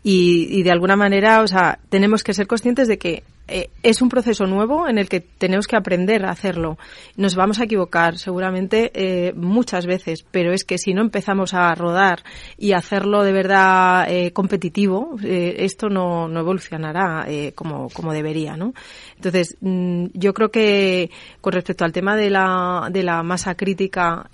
[0.02, 4.00] Y, y, de alguna manera, o sea, tenemos que ser conscientes de que eh, es
[4.00, 6.78] un proceso nuevo en el que tenemos que aprender a hacerlo.
[7.16, 11.74] Nos vamos a equivocar seguramente eh, muchas veces, pero es que si no empezamos a
[11.74, 12.22] rodar
[12.56, 18.72] y hacerlo de verdad eh, competitivo, esto no, no evolucionará como, como debería, ¿no?
[19.16, 24.28] Entonces, mm, yo creo que con respecto al tema de la, de la masa crítica,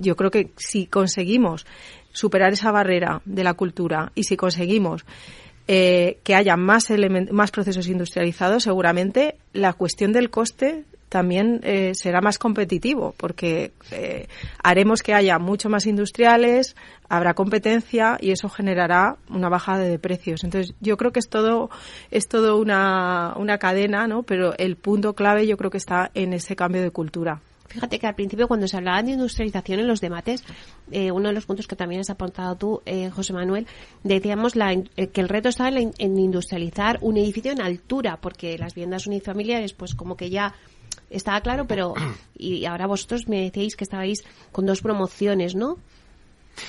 [0.00, 1.66] yo creo que si conseguimos
[2.12, 5.04] superar esa barrera de la cultura y si conseguimos
[5.74, 6.88] eh, que haya más,
[7.30, 14.28] más procesos industrializados, seguramente la cuestión del coste también eh, será más competitivo porque eh,
[14.62, 16.76] haremos que haya mucho más industriales,
[17.08, 20.44] habrá competencia y eso generará una bajada de precios.
[20.44, 21.70] Entonces, yo creo que es todo
[22.10, 24.24] es todo una, una cadena, ¿no?
[24.24, 27.40] Pero el punto clave yo creo que está en ese cambio de cultura.
[27.72, 30.44] Fíjate que al principio cuando se hablaba de industrialización en los debates,
[30.90, 33.66] eh, uno de los puntos que también has apuntado tú, eh, José Manuel,
[34.02, 38.74] decíamos la, eh, que el reto estaba en, industrializar un edificio en altura, porque las
[38.74, 40.54] viviendas unifamiliares, pues como que ya
[41.08, 41.94] estaba claro, pero
[42.36, 45.78] y ahora vosotros me decíais que estabais con dos promociones, ¿no?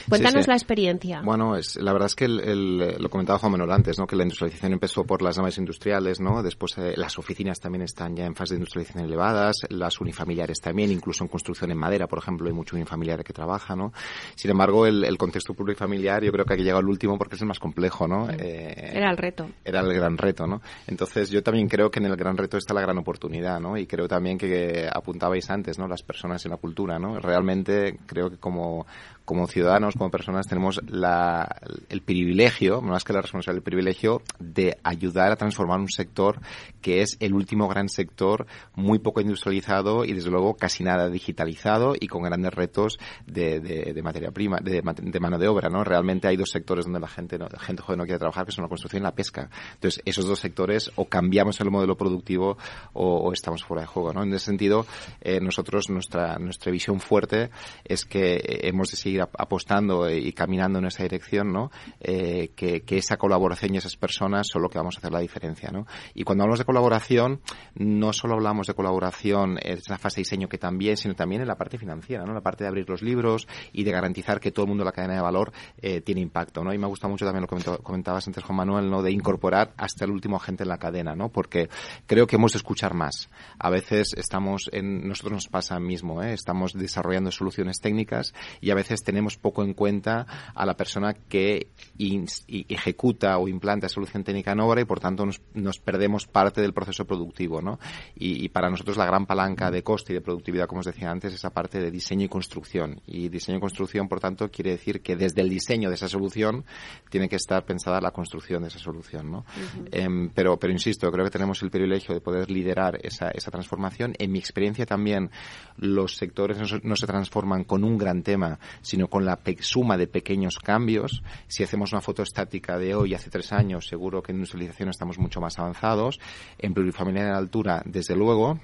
[0.09, 1.21] Cuéntanos la experiencia.
[1.23, 4.07] Bueno, es, la verdad es que el, lo comentaba Juan Manuel antes, ¿no?
[4.07, 6.43] que la industrialización empezó por las naves industriales, ¿no?
[6.43, 10.91] después eh, las oficinas también están ya en fase de industrialización elevadas, las unifamiliares también,
[10.91, 13.75] incluso en construcción en madera, por ejemplo, hay mucho unifamiliar que trabaja.
[13.75, 13.93] ¿no?
[14.35, 17.41] Sin embargo, el, el contexto plurifamiliar yo creo que ha llegado al último porque es
[17.41, 18.07] el más complejo.
[18.07, 18.29] ¿no?
[18.29, 19.49] Eh, era el reto.
[19.63, 20.47] Era el gran reto.
[20.47, 20.61] ¿no?
[20.87, 23.77] Entonces, yo también creo que en el gran reto está la gran oportunidad ¿no?
[23.77, 25.87] y creo también que apuntabais antes, ¿no?
[25.87, 26.99] las personas en la cultura.
[26.99, 27.19] ¿no?
[27.19, 28.85] Realmente creo que como
[29.25, 31.55] como ciudadanos, como personas, tenemos la,
[31.89, 36.39] el privilegio, más que la responsabilidad, el privilegio de ayudar a transformar un sector
[36.81, 38.45] que es el último gran sector
[38.75, 44.31] muy poco industrializado y, desde luego, casi nada digitalizado y con grandes retos de, materia
[44.31, 45.83] prima, de, de, mano de obra, ¿no?
[45.83, 48.51] Realmente hay dos sectores donde la gente, no, la gente joven no quiere trabajar, que
[48.51, 49.49] son la construcción y la pesca.
[49.75, 52.57] Entonces, esos dos sectores o cambiamos el modelo productivo
[52.91, 54.23] o, o estamos fuera de juego, ¿no?
[54.23, 54.85] En ese sentido,
[55.21, 57.49] eh, nosotros, nuestra, nuestra visión fuerte
[57.85, 61.71] es que eh, hemos de seguir seguir apostando y caminando en esa dirección, ¿no?
[61.99, 65.69] Eh, que, esa colaboración y esas personas son lo que vamos a hacer la diferencia,
[65.71, 65.85] ¿no?
[66.13, 67.41] Y cuando hablamos de colaboración,
[67.75, 71.47] no solo hablamos de colaboración en esa fase de diseño que también, sino también en
[71.47, 72.33] la parte financiera, ¿no?
[72.33, 74.91] La parte de abrir los libros y de garantizar que todo el mundo en la
[74.91, 76.73] cadena de valor eh, tiene impacto, ¿no?
[76.73, 79.01] Y me gusta mucho también lo que comentabas antes, Juan Manuel, ¿no?
[79.01, 81.29] De incorporar hasta el último agente en la cadena, ¿no?
[81.29, 81.69] Porque
[82.05, 83.29] creo que hemos de escuchar más.
[83.59, 86.33] A veces estamos en, nosotros nos pasa mismo, ¿eh?
[86.33, 91.67] Estamos desarrollando soluciones técnicas y a veces tenemos poco en cuenta a la persona que
[91.97, 96.73] ejecuta o implanta solución técnica en obra y por tanto nos, nos perdemos parte del
[96.73, 97.79] proceso productivo, ¿no?
[98.15, 101.11] Y, y, para nosotros la gran palanca de coste y de productividad, como os decía
[101.11, 103.01] antes, es esa parte de diseño y construcción.
[103.05, 106.65] Y diseño y construcción, por tanto, quiere decir que desde el diseño de esa solución
[107.09, 109.39] tiene que estar pensada la construcción de esa solución, ¿no?
[109.39, 109.87] Uh -huh.
[109.91, 114.13] eh, pero, pero insisto, creo que tenemos el privilegio de poder liderar esa, esa transformación.
[114.19, 115.29] En mi experiencia también,
[115.77, 118.59] los sectores no, no se transforman con un gran tema,
[118.93, 121.23] sino con la suma de pequeños cambios.
[121.47, 125.17] Si hacemos una foto estática de hoy, hace tres años, seguro que en industrialización estamos
[125.17, 126.19] mucho más avanzados.
[126.59, 128.59] En plurifamiliar de altura, desde luego,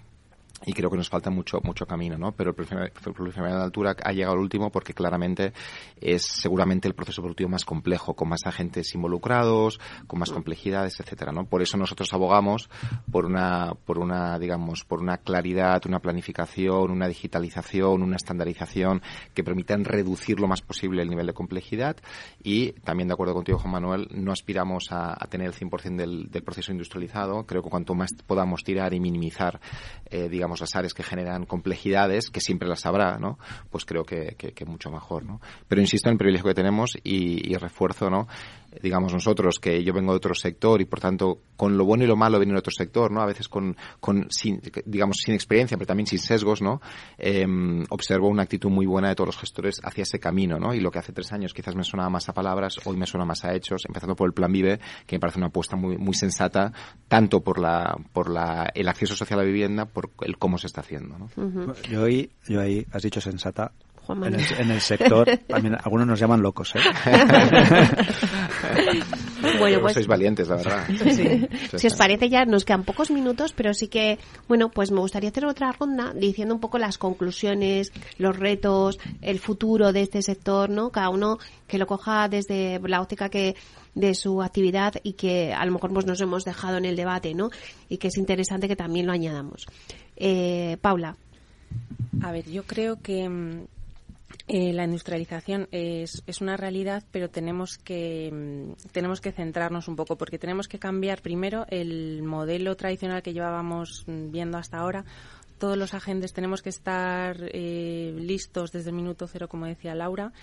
[0.66, 2.32] y creo que nos falta mucho mucho camino, ¿no?
[2.32, 5.54] Pero el plurifamiliar de altura ha llegado al último porque claramente
[6.00, 11.32] es seguramente el proceso productivo más complejo, con más agentes involucrados, con más complejidades, etcétera,
[11.32, 11.46] ¿no?
[11.46, 12.70] Por eso nosotros abogamos
[13.12, 19.02] por una por una digamos por una claridad, una planificación, una digitalización, una estandarización
[19.34, 21.98] que permitan reducir lo más posible el nivel de complejidad
[22.44, 26.30] y también de acuerdo contigo Juan Manuel no aspiramos a, a tener el 100% del,
[26.30, 27.46] del proceso industrializado.
[27.46, 29.60] Creo que cuanto más podamos tirar y minimizar
[30.10, 33.38] eh, digamos digamos, las áreas que generan complejidades, que siempre las habrá, ¿no?
[33.70, 34.36] Pues creo que,
[34.66, 35.40] mucho mejor, ¿no?
[35.68, 38.28] Pero insisto en el privilegio que tenemos y, y refuerzo, ¿no?
[38.82, 42.08] Digamos nosotros que yo vengo de otro sector y por tanto con lo bueno y
[42.08, 45.78] lo malo viene de otro sector no a veces con, con sin, digamos sin experiencia
[45.78, 46.82] pero también sin sesgos no
[47.18, 47.46] eh,
[47.90, 50.92] observo una actitud muy buena de todos los gestores hacia ese camino no y lo
[50.92, 53.54] que hace tres años quizás me sonaba más a palabras hoy me suena más a
[53.54, 56.72] hechos empezando por el plan Vive que me parece una apuesta muy muy sensata
[57.08, 60.68] tanto por la por la el acceso social a la vivienda por el cómo se
[60.68, 61.26] está haciendo ¿no?
[61.36, 61.82] Uh -huh.
[61.90, 63.72] yo ahí yo ahí has dicho sensata
[64.10, 66.80] en el, en el, sector, también algunos nos llaman locos, ¿eh?
[69.60, 70.88] bueno, pues sois valientes, la verdad.
[70.88, 71.48] Sí.
[71.78, 75.30] si os parece ya nos quedan pocos minutos, pero sí que, bueno, pues me gustaría
[75.30, 80.70] hacer otra ronda diciendo un poco las conclusiones, los retos, el futuro de este sector,
[80.70, 80.92] ¿no?
[80.92, 81.38] Cada uno
[81.68, 83.56] que lo coja desde la óptica que
[83.96, 87.34] de su actividad y que a lo mejor pues nos hemos dejado en el debate,
[87.34, 87.50] ¿no?
[87.90, 89.66] Y que es interesante que también lo añadamos.
[90.16, 91.16] Eh, Paula.
[92.22, 93.68] A ver, yo creo que
[94.52, 100.18] eh, la industrialización es, es, una realidad, pero tenemos que, tenemos que centrarnos un poco
[100.18, 105.06] porque tenemos que cambiar primero el modelo tradicional que llevábamos viendo hasta ahora.
[105.60, 110.34] Todos los agentes tenemos que estar eh, listos desde el minuto cero, como decía Laura.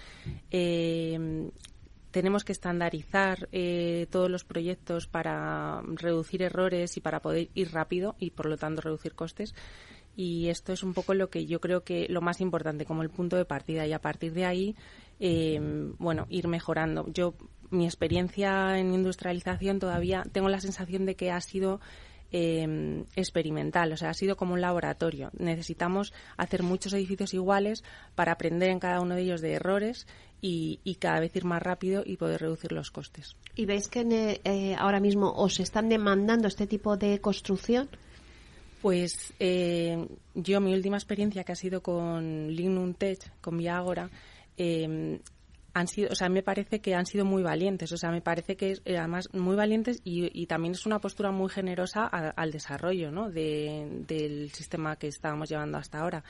[0.53, 1.51] Eh,
[2.17, 8.17] tenemos que estandarizar eh, todos los proyectos para reducir errores y para poder ir rápido
[8.19, 9.55] y, por lo tanto, reducir costes
[10.17, 13.11] y esto es un poco lo que yo creo que lo más importante como el
[13.11, 14.77] punto de partida y a partir de ahí
[15.21, 15.61] eh,
[15.99, 17.35] bueno ir mejorando yo
[17.71, 21.81] mi experiencia en industrialización todavía tengo la sensación de que ha sido
[22.33, 25.31] eh, experimental, o sea, ha sido como un laboratorio.
[25.39, 30.07] Necesitamos hacer muchos edificios iguales para aprender en cada uno de ellos de errores
[30.41, 33.37] y, y cada vez ir más rápido y poder reducir los costes.
[33.55, 37.89] ¿Y veis que eh, ahora mismo os están demandando este tipo de construcción?
[38.87, 40.07] Pues eh,
[40.37, 44.09] yo mi última experiencia que ha sido con Lignum Tech, con Viagora,
[44.57, 45.19] eh,
[45.75, 48.57] han sido, o sea, me parece que han sido muy valientes, o sea, me parece
[48.57, 52.53] que eh, además muy valientes y, y, también es una postura muy generosa a, al
[52.53, 53.29] desarrollo, ¿no?
[53.29, 56.23] De, del sistema que estábamos llevando hasta ahora.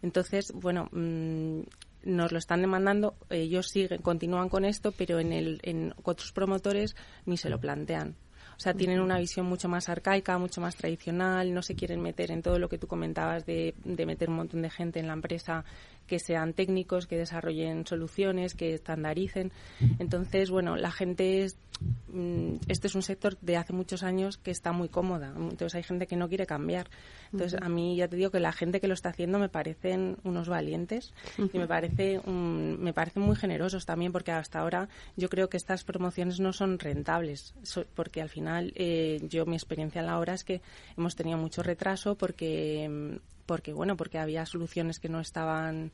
[0.00, 1.60] Entonces, bueno, mmm,
[2.04, 6.96] nos lo están demandando, ellos siguen, continúan con esto, pero en, el, en otros promotores
[7.26, 8.16] ni se lo plantean.
[8.60, 12.30] O sea, tienen una visión mucho más arcaica, mucho más tradicional, no se quieren meter
[12.30, 15.14] en todo lo que tú comentabas de, de meter un montón de gente en la
[15.14, 15.64] empresa
[16.06, 19.52] que sean técnicos, que desarrollen soluciones, que estandaricen.
[19.98, 21.56] Entonces, bueno, la gente es,
[22.12, 25.32] mm, este es un sector de hace muchos años que está muy cómoda.
[25.36, 26.90] Entonces hay gente que no quiere cambiar.
[27.32, 30.16] Entonces a mí ya te digo que la gente que lo está haciendo me parecen
[30.24, 31.14] unos valientes
[31.52, 35.84] y me parece me parecen muy generosos también porque hasta ahora yo creo que estas
[35.84, 37.54] promociones no son rentables
[37.94, 40.60] porque al final eh, yo mi experiencia en la hora es que
[40.96, 43.16] hemos tenido mucho retraso porque mm,
[43.50, 45.90] porque bueno, porque había soluciones que no estaban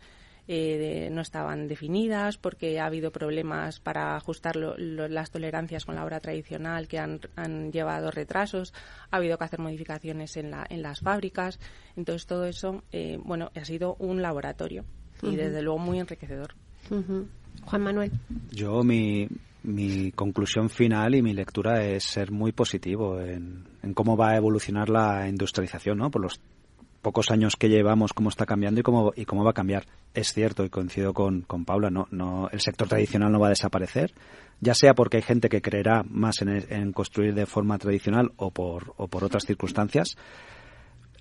[0.46, 6.20] eh, no estaban definidas, porque ha habido problemas para ajustar las tolerancias con la hora
[6.20, 8.74] tradicional que han, llevado retrasos,
[9.10, 11.58] ha habido que hacer modificaciones en, la, en las fábricas.
[11.96, 14.84] Entonces, todo eso, eh, bueno, ha sido un laboratorio
[15.22, 16.54] y desde luego muy enriquecedor.
[16.90, 18.12] Juan Manuel.
[18.52, 19.26] Yo, mi,
[19.62, 24.36] mi conclusión final y mi lectura es ser muy positivo en, en cómo va a
[24.36, 26.10] evolucionar la industrialización, ¿no?
[26.10, 26.38] Por los
[27.06, 29.84] pocos años que llevamos, cómo está cambiando y cómo, y cómo va a cambiar.
[30.12, 33.50] Es cierto, y coincido con, con Paula, no, no, el sector tradicional no va a
[33.50, 34.12] desaparecer,
[34.60, 38.92] ya sea porque hay gente que creerá más en, construir de forma tradicional o por,
[38.96, 40.16] o por otras circunstancias.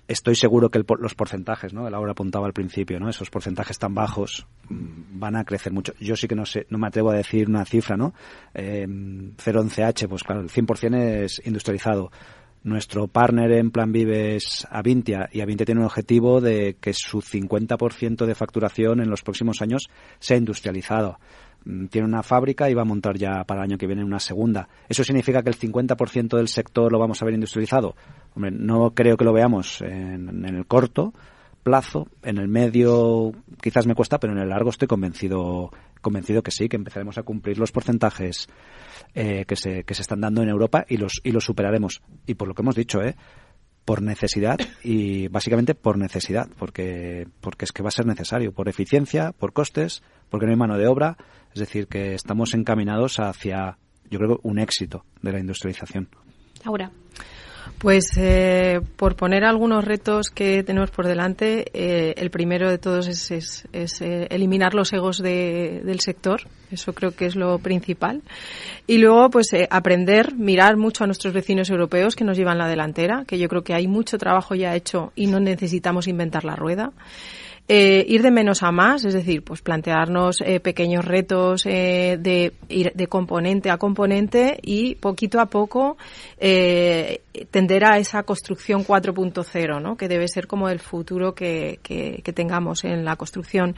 [0.08, 1.88] Estoy seguro que los porcentajes, ¿no?
[1.88, 3.08] Laura apuntaba al principio, ¿no?
[3.08, 5.92] Esos porcentajes tan bajos mm, van a crecer mucho.
[6.00, 8.12] Yo sí que no sé, no me atrevo a decir una cifra, ¿no?
[8.54, 12.10] Eh, 011H, pues claro, el 100% es industrializado
[12.66, 17.20] nuestro partner en Plan Vive es Avintia y Avintia tiene un objetivo de que su
[17.20, 19.88] 50% de facturación en los próximos años
[20.18, 21.20] sea industrializado.
[21.64, 24.18] Mm, tiene una fábrica y va a montar ya para el año que viene una
[24.18, 24.68] segunda.
[24.88, 27.94] ¿Eso significa que el 50% del sector lo vamos a ver industrializado?
[28.34, 31.14] Hombre, no creo que lo veamos en, en el corto
[31.66, 36.52] plazo, en el medio quizás me cuesta, pero en el largo estoy convencido, convencido que
[36.52, 38.46] sí, que empezaremos a cumplir los porcentajes
[39.16, 42.02] eh, que, se, que se están dando en Europa y los, y los superaremos.
[42.24, 43.16] Y por lo que hemos dicho, ¿eh?
[43.84, 48.68] por necesidad y básicamente por necesidad, porque, porque es que va a ser necesario, por
[48.68, 51.16] eficiencia, por costes, porque no hay mano de obra.
[51.52, 56.10] Es decir, que estamos encaminados hacia, yo creo, un éxito de la industrialización.
[56.64, 56.92] Ahora.
[57.78, 63.06] Pues eh, por poner algunos retos que tenemos por delante, eh, el primero de todos
[63.06, 63.30] es,
[63.72, 66.42] es, eh, eliminar los egos del sector.
[66.70, 68.22] Eso creo que es lo principal.
[68.86, 73.24] Y luego, pues aprender, mirar mucho a nuestros vecinos europeos que nos llevan la delantera,
[73.26, 76.92] que yo creo que hay mucho trabajo ya hecho y no necesitamos inventar la rueda.
[77.68, 82.52] Eh, ir de menos a más, es decir, pues plantearnos eh, pequeños retos eh, de
[82.68, 85.96] ir de componente a componente y poquito a poco
[86.38, 89.96] eh, tender a esa construcción 4.0, ¿no?
[89.96, 93.74] que debe ser como el futuro que, que, que tengamos en la construcción.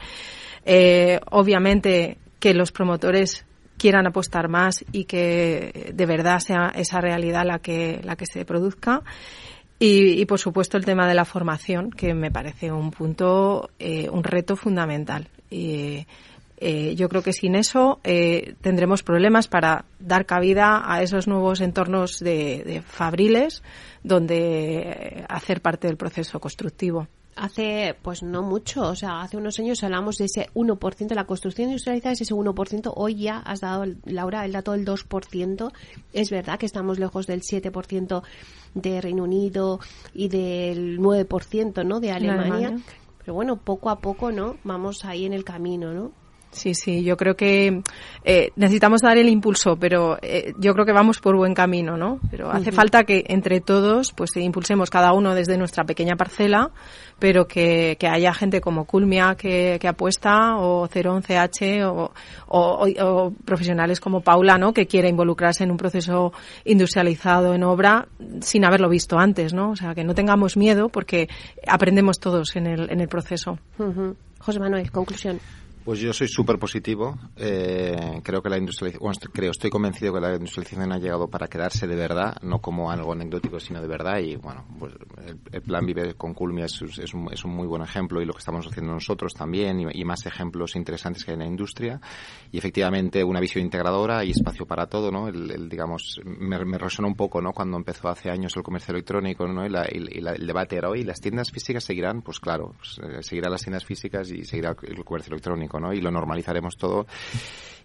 [0.65, 3.45] Eh, obviamente que los promotores
[3.79, 8.45] quieran apostar más y que de verdad sea esa realidad la que, la que se
[8.45, 9.01] produzca.
[9.81, 14.25] Y, por supuesto el tema de la formación, que me parece un punto, eh, un
[14.25, 15.29] reto fundamental.
[15.49, 16.05] Y,
[16.57, 21.61] eh, yo creo que sin eso eh, tendremos problemas para dar cabida a esos nuevos
[21.61, 23.63] entornos de, de fabriles
[24.03, 27.07] donde hacer parte del proceso constructivo
[27.39, 31.25] hace pues no mucho, o sea, hace unos años hablamos de ese 1%, de la
[31.25, 35.71] construcción industrializada es ese 1%, hoy ya has dado, Laura, el dato del 2%,
[36.13, 38.23] es verdad que estamos lejos del 7%
[38.73, 39.79] de Reino Unido
[40.13, 42.77] y del 9%, ¿no?, de Alemania,
[43.19, 46.11] pero bueno, poco a poco, ¿no?, vamos ahí en el camino, ¿no?
[46.51, 47.83] Sí, sí, yo creo que
[48.23, 52.19] eh, necesitamos dar el impulso, pero eh, yo creo que vamos por buen camino, ¿no?
[52.31, 56.71] Pero hace falta que entre todos, pues impulsemos cada uno desde nuestra pequeña parcela,
[57.19, 62.11] pero que, que haya gente como Culmia que, que apuesta, o 011H, o,
[62.47, 64.73] o, o, profesionales como Paula, ¿no?
[64.73, 66.33] Que quiere involucrarse en un proceso
[66.65, 68.07] industrializado en obra
[68.41, 69.69] sin haberlo visto antes, ¿no?
[69.71, 71.29] O sea, que no tengamos miedo porque
[71.67, 73.59] aprendemos todos en el, en el proceso.
[74.39, 75.39] José Manuel, conclusión.
[75.83, 77.17] Pues yo soy súper positivo.
[77.37, 81.47] Eh, creo que la industrialización, bueno, creo, estoy convencido que la industrialización ha llegado para
[81.47, 84.19] quedarse de verdad, no como algo anecdótico, sino de verdad.
[84.19, 84.93] Y bueno, pues
[85.51, 88.33] el, plan Vive con Culmia es, es, un, es, un, muy buen ejemplo y lo
[88.33, 92.01] que estamos haciendo nosotros también y, más ejemplos interesantes que hay en la industria.
[92.51, 95.27] Y efectivamente una visión integradora y espacio para todo, ¿no?
[95.27, 97.51] El, digamos, me, me resonó un poco, ¿no?
[97.53, 99.65] Cuando empezó hace años el comercio electrónico, ¿no?
[99.65, 102.21] Y, la, y la, el debate era hoy, ¿las tiendas físicas seguirán?
[102.21, 105.78] Pues claro, pues, eh, seguirán las tiendas físicas y seguirá el comercio electrónico.
[105.93, 107.07] Y lo normalizaremos todo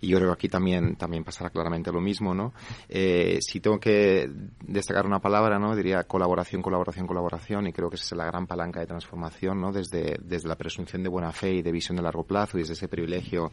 [0.00, 2.52] y yo creo que aquí también, también pasará claramente lo mismo, ¿no?
[2.88, 4.30] Eh, si tengo que
[4.60, 5.74] destacar una palabra, ¿no?
[5.74, 9.72] Diría colaboración, colaboración, colaboración, y creo que esa es la gran palanca de transformación, ¿no?
[9.72, 12.74] Desde, desde la presunción de buena fe y de visión de largo plazo y desde
[12.74, 13.50] ese privilegio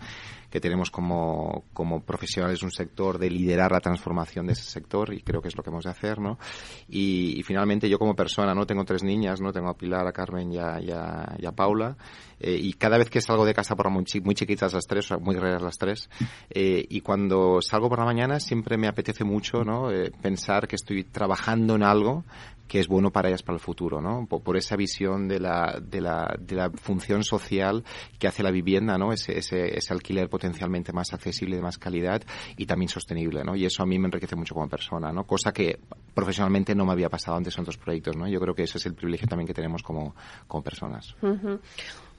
[0.50, 5.14] que tenemos como, como profesionales de un sector de liderar la transformación de ese sector,
[5.14, 6.38] y creo que es lo que hemos de hacer, ¿no?
[6.88, 8.66] Y, finalmente yo como persona, ¿no?
[8.66, 9.52] Tengo tres niñas, ¿no?
[9.52, 11.98] Tengo a Pilar, a Carmen y a, y a, Paula,
[12.39, 15.08] eh, y cada vez que salgo de casa por muy, muy chiquitas las tres, o
[15.10, 16.10] sea, muy raras las tres,
[16.50, 19.92] eh, y cuando salgo por la mañana siempre me apetece mucho ¿no?
[19.92, 22.24] Eh, pensar que estoy trabajando en algo
[22.72, 24.26] que es bueno para ellas para el futuro, ¿no?
[24.28, 27.84] Por, esa visión de la, de, la, de la función social
[28.18, 29.12] que hace la vivienda, ¿no?
[29.12, 32.22] Ese, ese, ese, alquiler potencialmente más accesible, de más calidad
[32.56, 33.58] y también sostenible, ¿no?
[33.58, 35.26] Y eso a mí me enriquece mucho como persona, ¿no?
[35.26, 35.82] Cosa que
[36.14, 38.26] profesionalmente no me había pasado antes en otros proyectos, ¿no?
[38.30, 40.16] Yo creo que ese es el privilegio también que tenemos como,
[40.48, 41.14] como personas.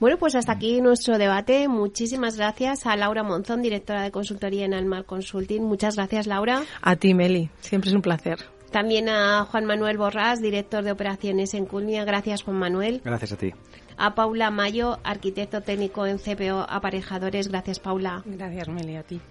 [0.03, 1.69] Bueno, pues hasta aquí nuestro debate.
[1.69, 5.63] Muchísimas gracias a Laura Monzón, directora de consultoría en Almar Consulting.
[5.63, 6.63] Muchas gracias, Laura.
[6.81, 7.49] A ti, Meli.
[7.61, 8.37] Siempre es un placer.
[8.69, 12.03] También a Juan Manuel Borrás, director de operaciones en Culmia.
[12.03, 12.99] Gracias, Juan Manuel.
[13.01, 13.53] Gracias a ti.
[13.95, 17.47] A Paula Mayo, arquitecto técnico en CPO Aparejadores.
[17.47, 18.23] Gracias, Paula.
[18.25, 19.21] Gracias, Meli, a ti.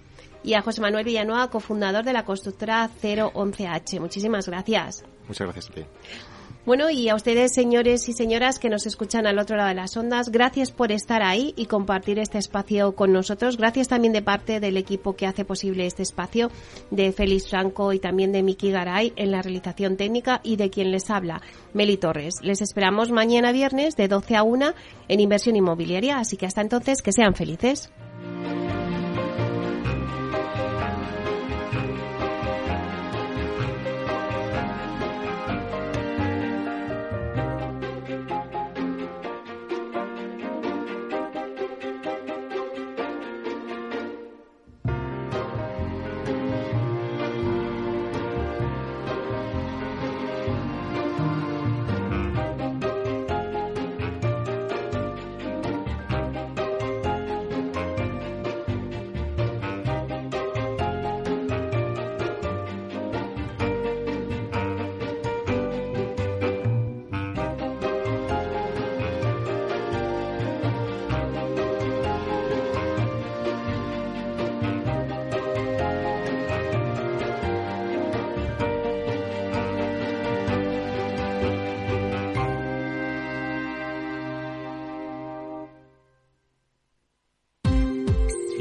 [0.43, 4.01] Y a José Manuel Villanueva, cofundador de la constructora 011H.
[4.01, 5.05] Muchísimas gracias.
[5.29, 5.85] Muchas gracias a ti.
[6.65, 9.97] Bueno, y a ustedes, señores y señoras que nos escuchan al otro lado de las
[9.97, 13.57] ondas, gracias por estar ahí y compartir este espacio con nosotros.
[13.57, 16.53] Gracias también de parte del equipo que hace posible este espacio,
[16.93, 20.93] de Félix Franco y también de Miki Garay en la realización técnica y de quien
[20.93, 21.43] les habla,
[21.75, 22.37] Meli Torres.
[22.43, 24.73] Les esperamos mañana viernes de 12 a 1
[25.09, 27.91] en Inversión Inmobiliaria, así que hasta entonces que sean felices.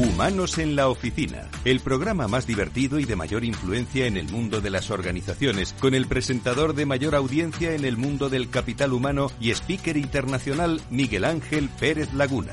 [0.00, 4.62] Humanos en la Oficina, el programa más divertido y de mayor influencia en el mundo
[4.62, 9.30] de las organizaciones, con el presentador de mayor audiencia en el mundo del capital humano
[9.38, 12.52] y speaker internacional Miguel Ángel Pérez Laguna.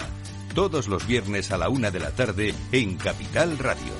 [0.55, 3.93] Todos los viernes a la una de la tarde en Capital Radio.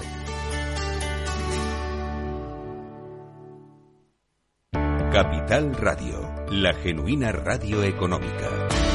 [5.13, 8.86] Capital Radio, la genuina radio económica.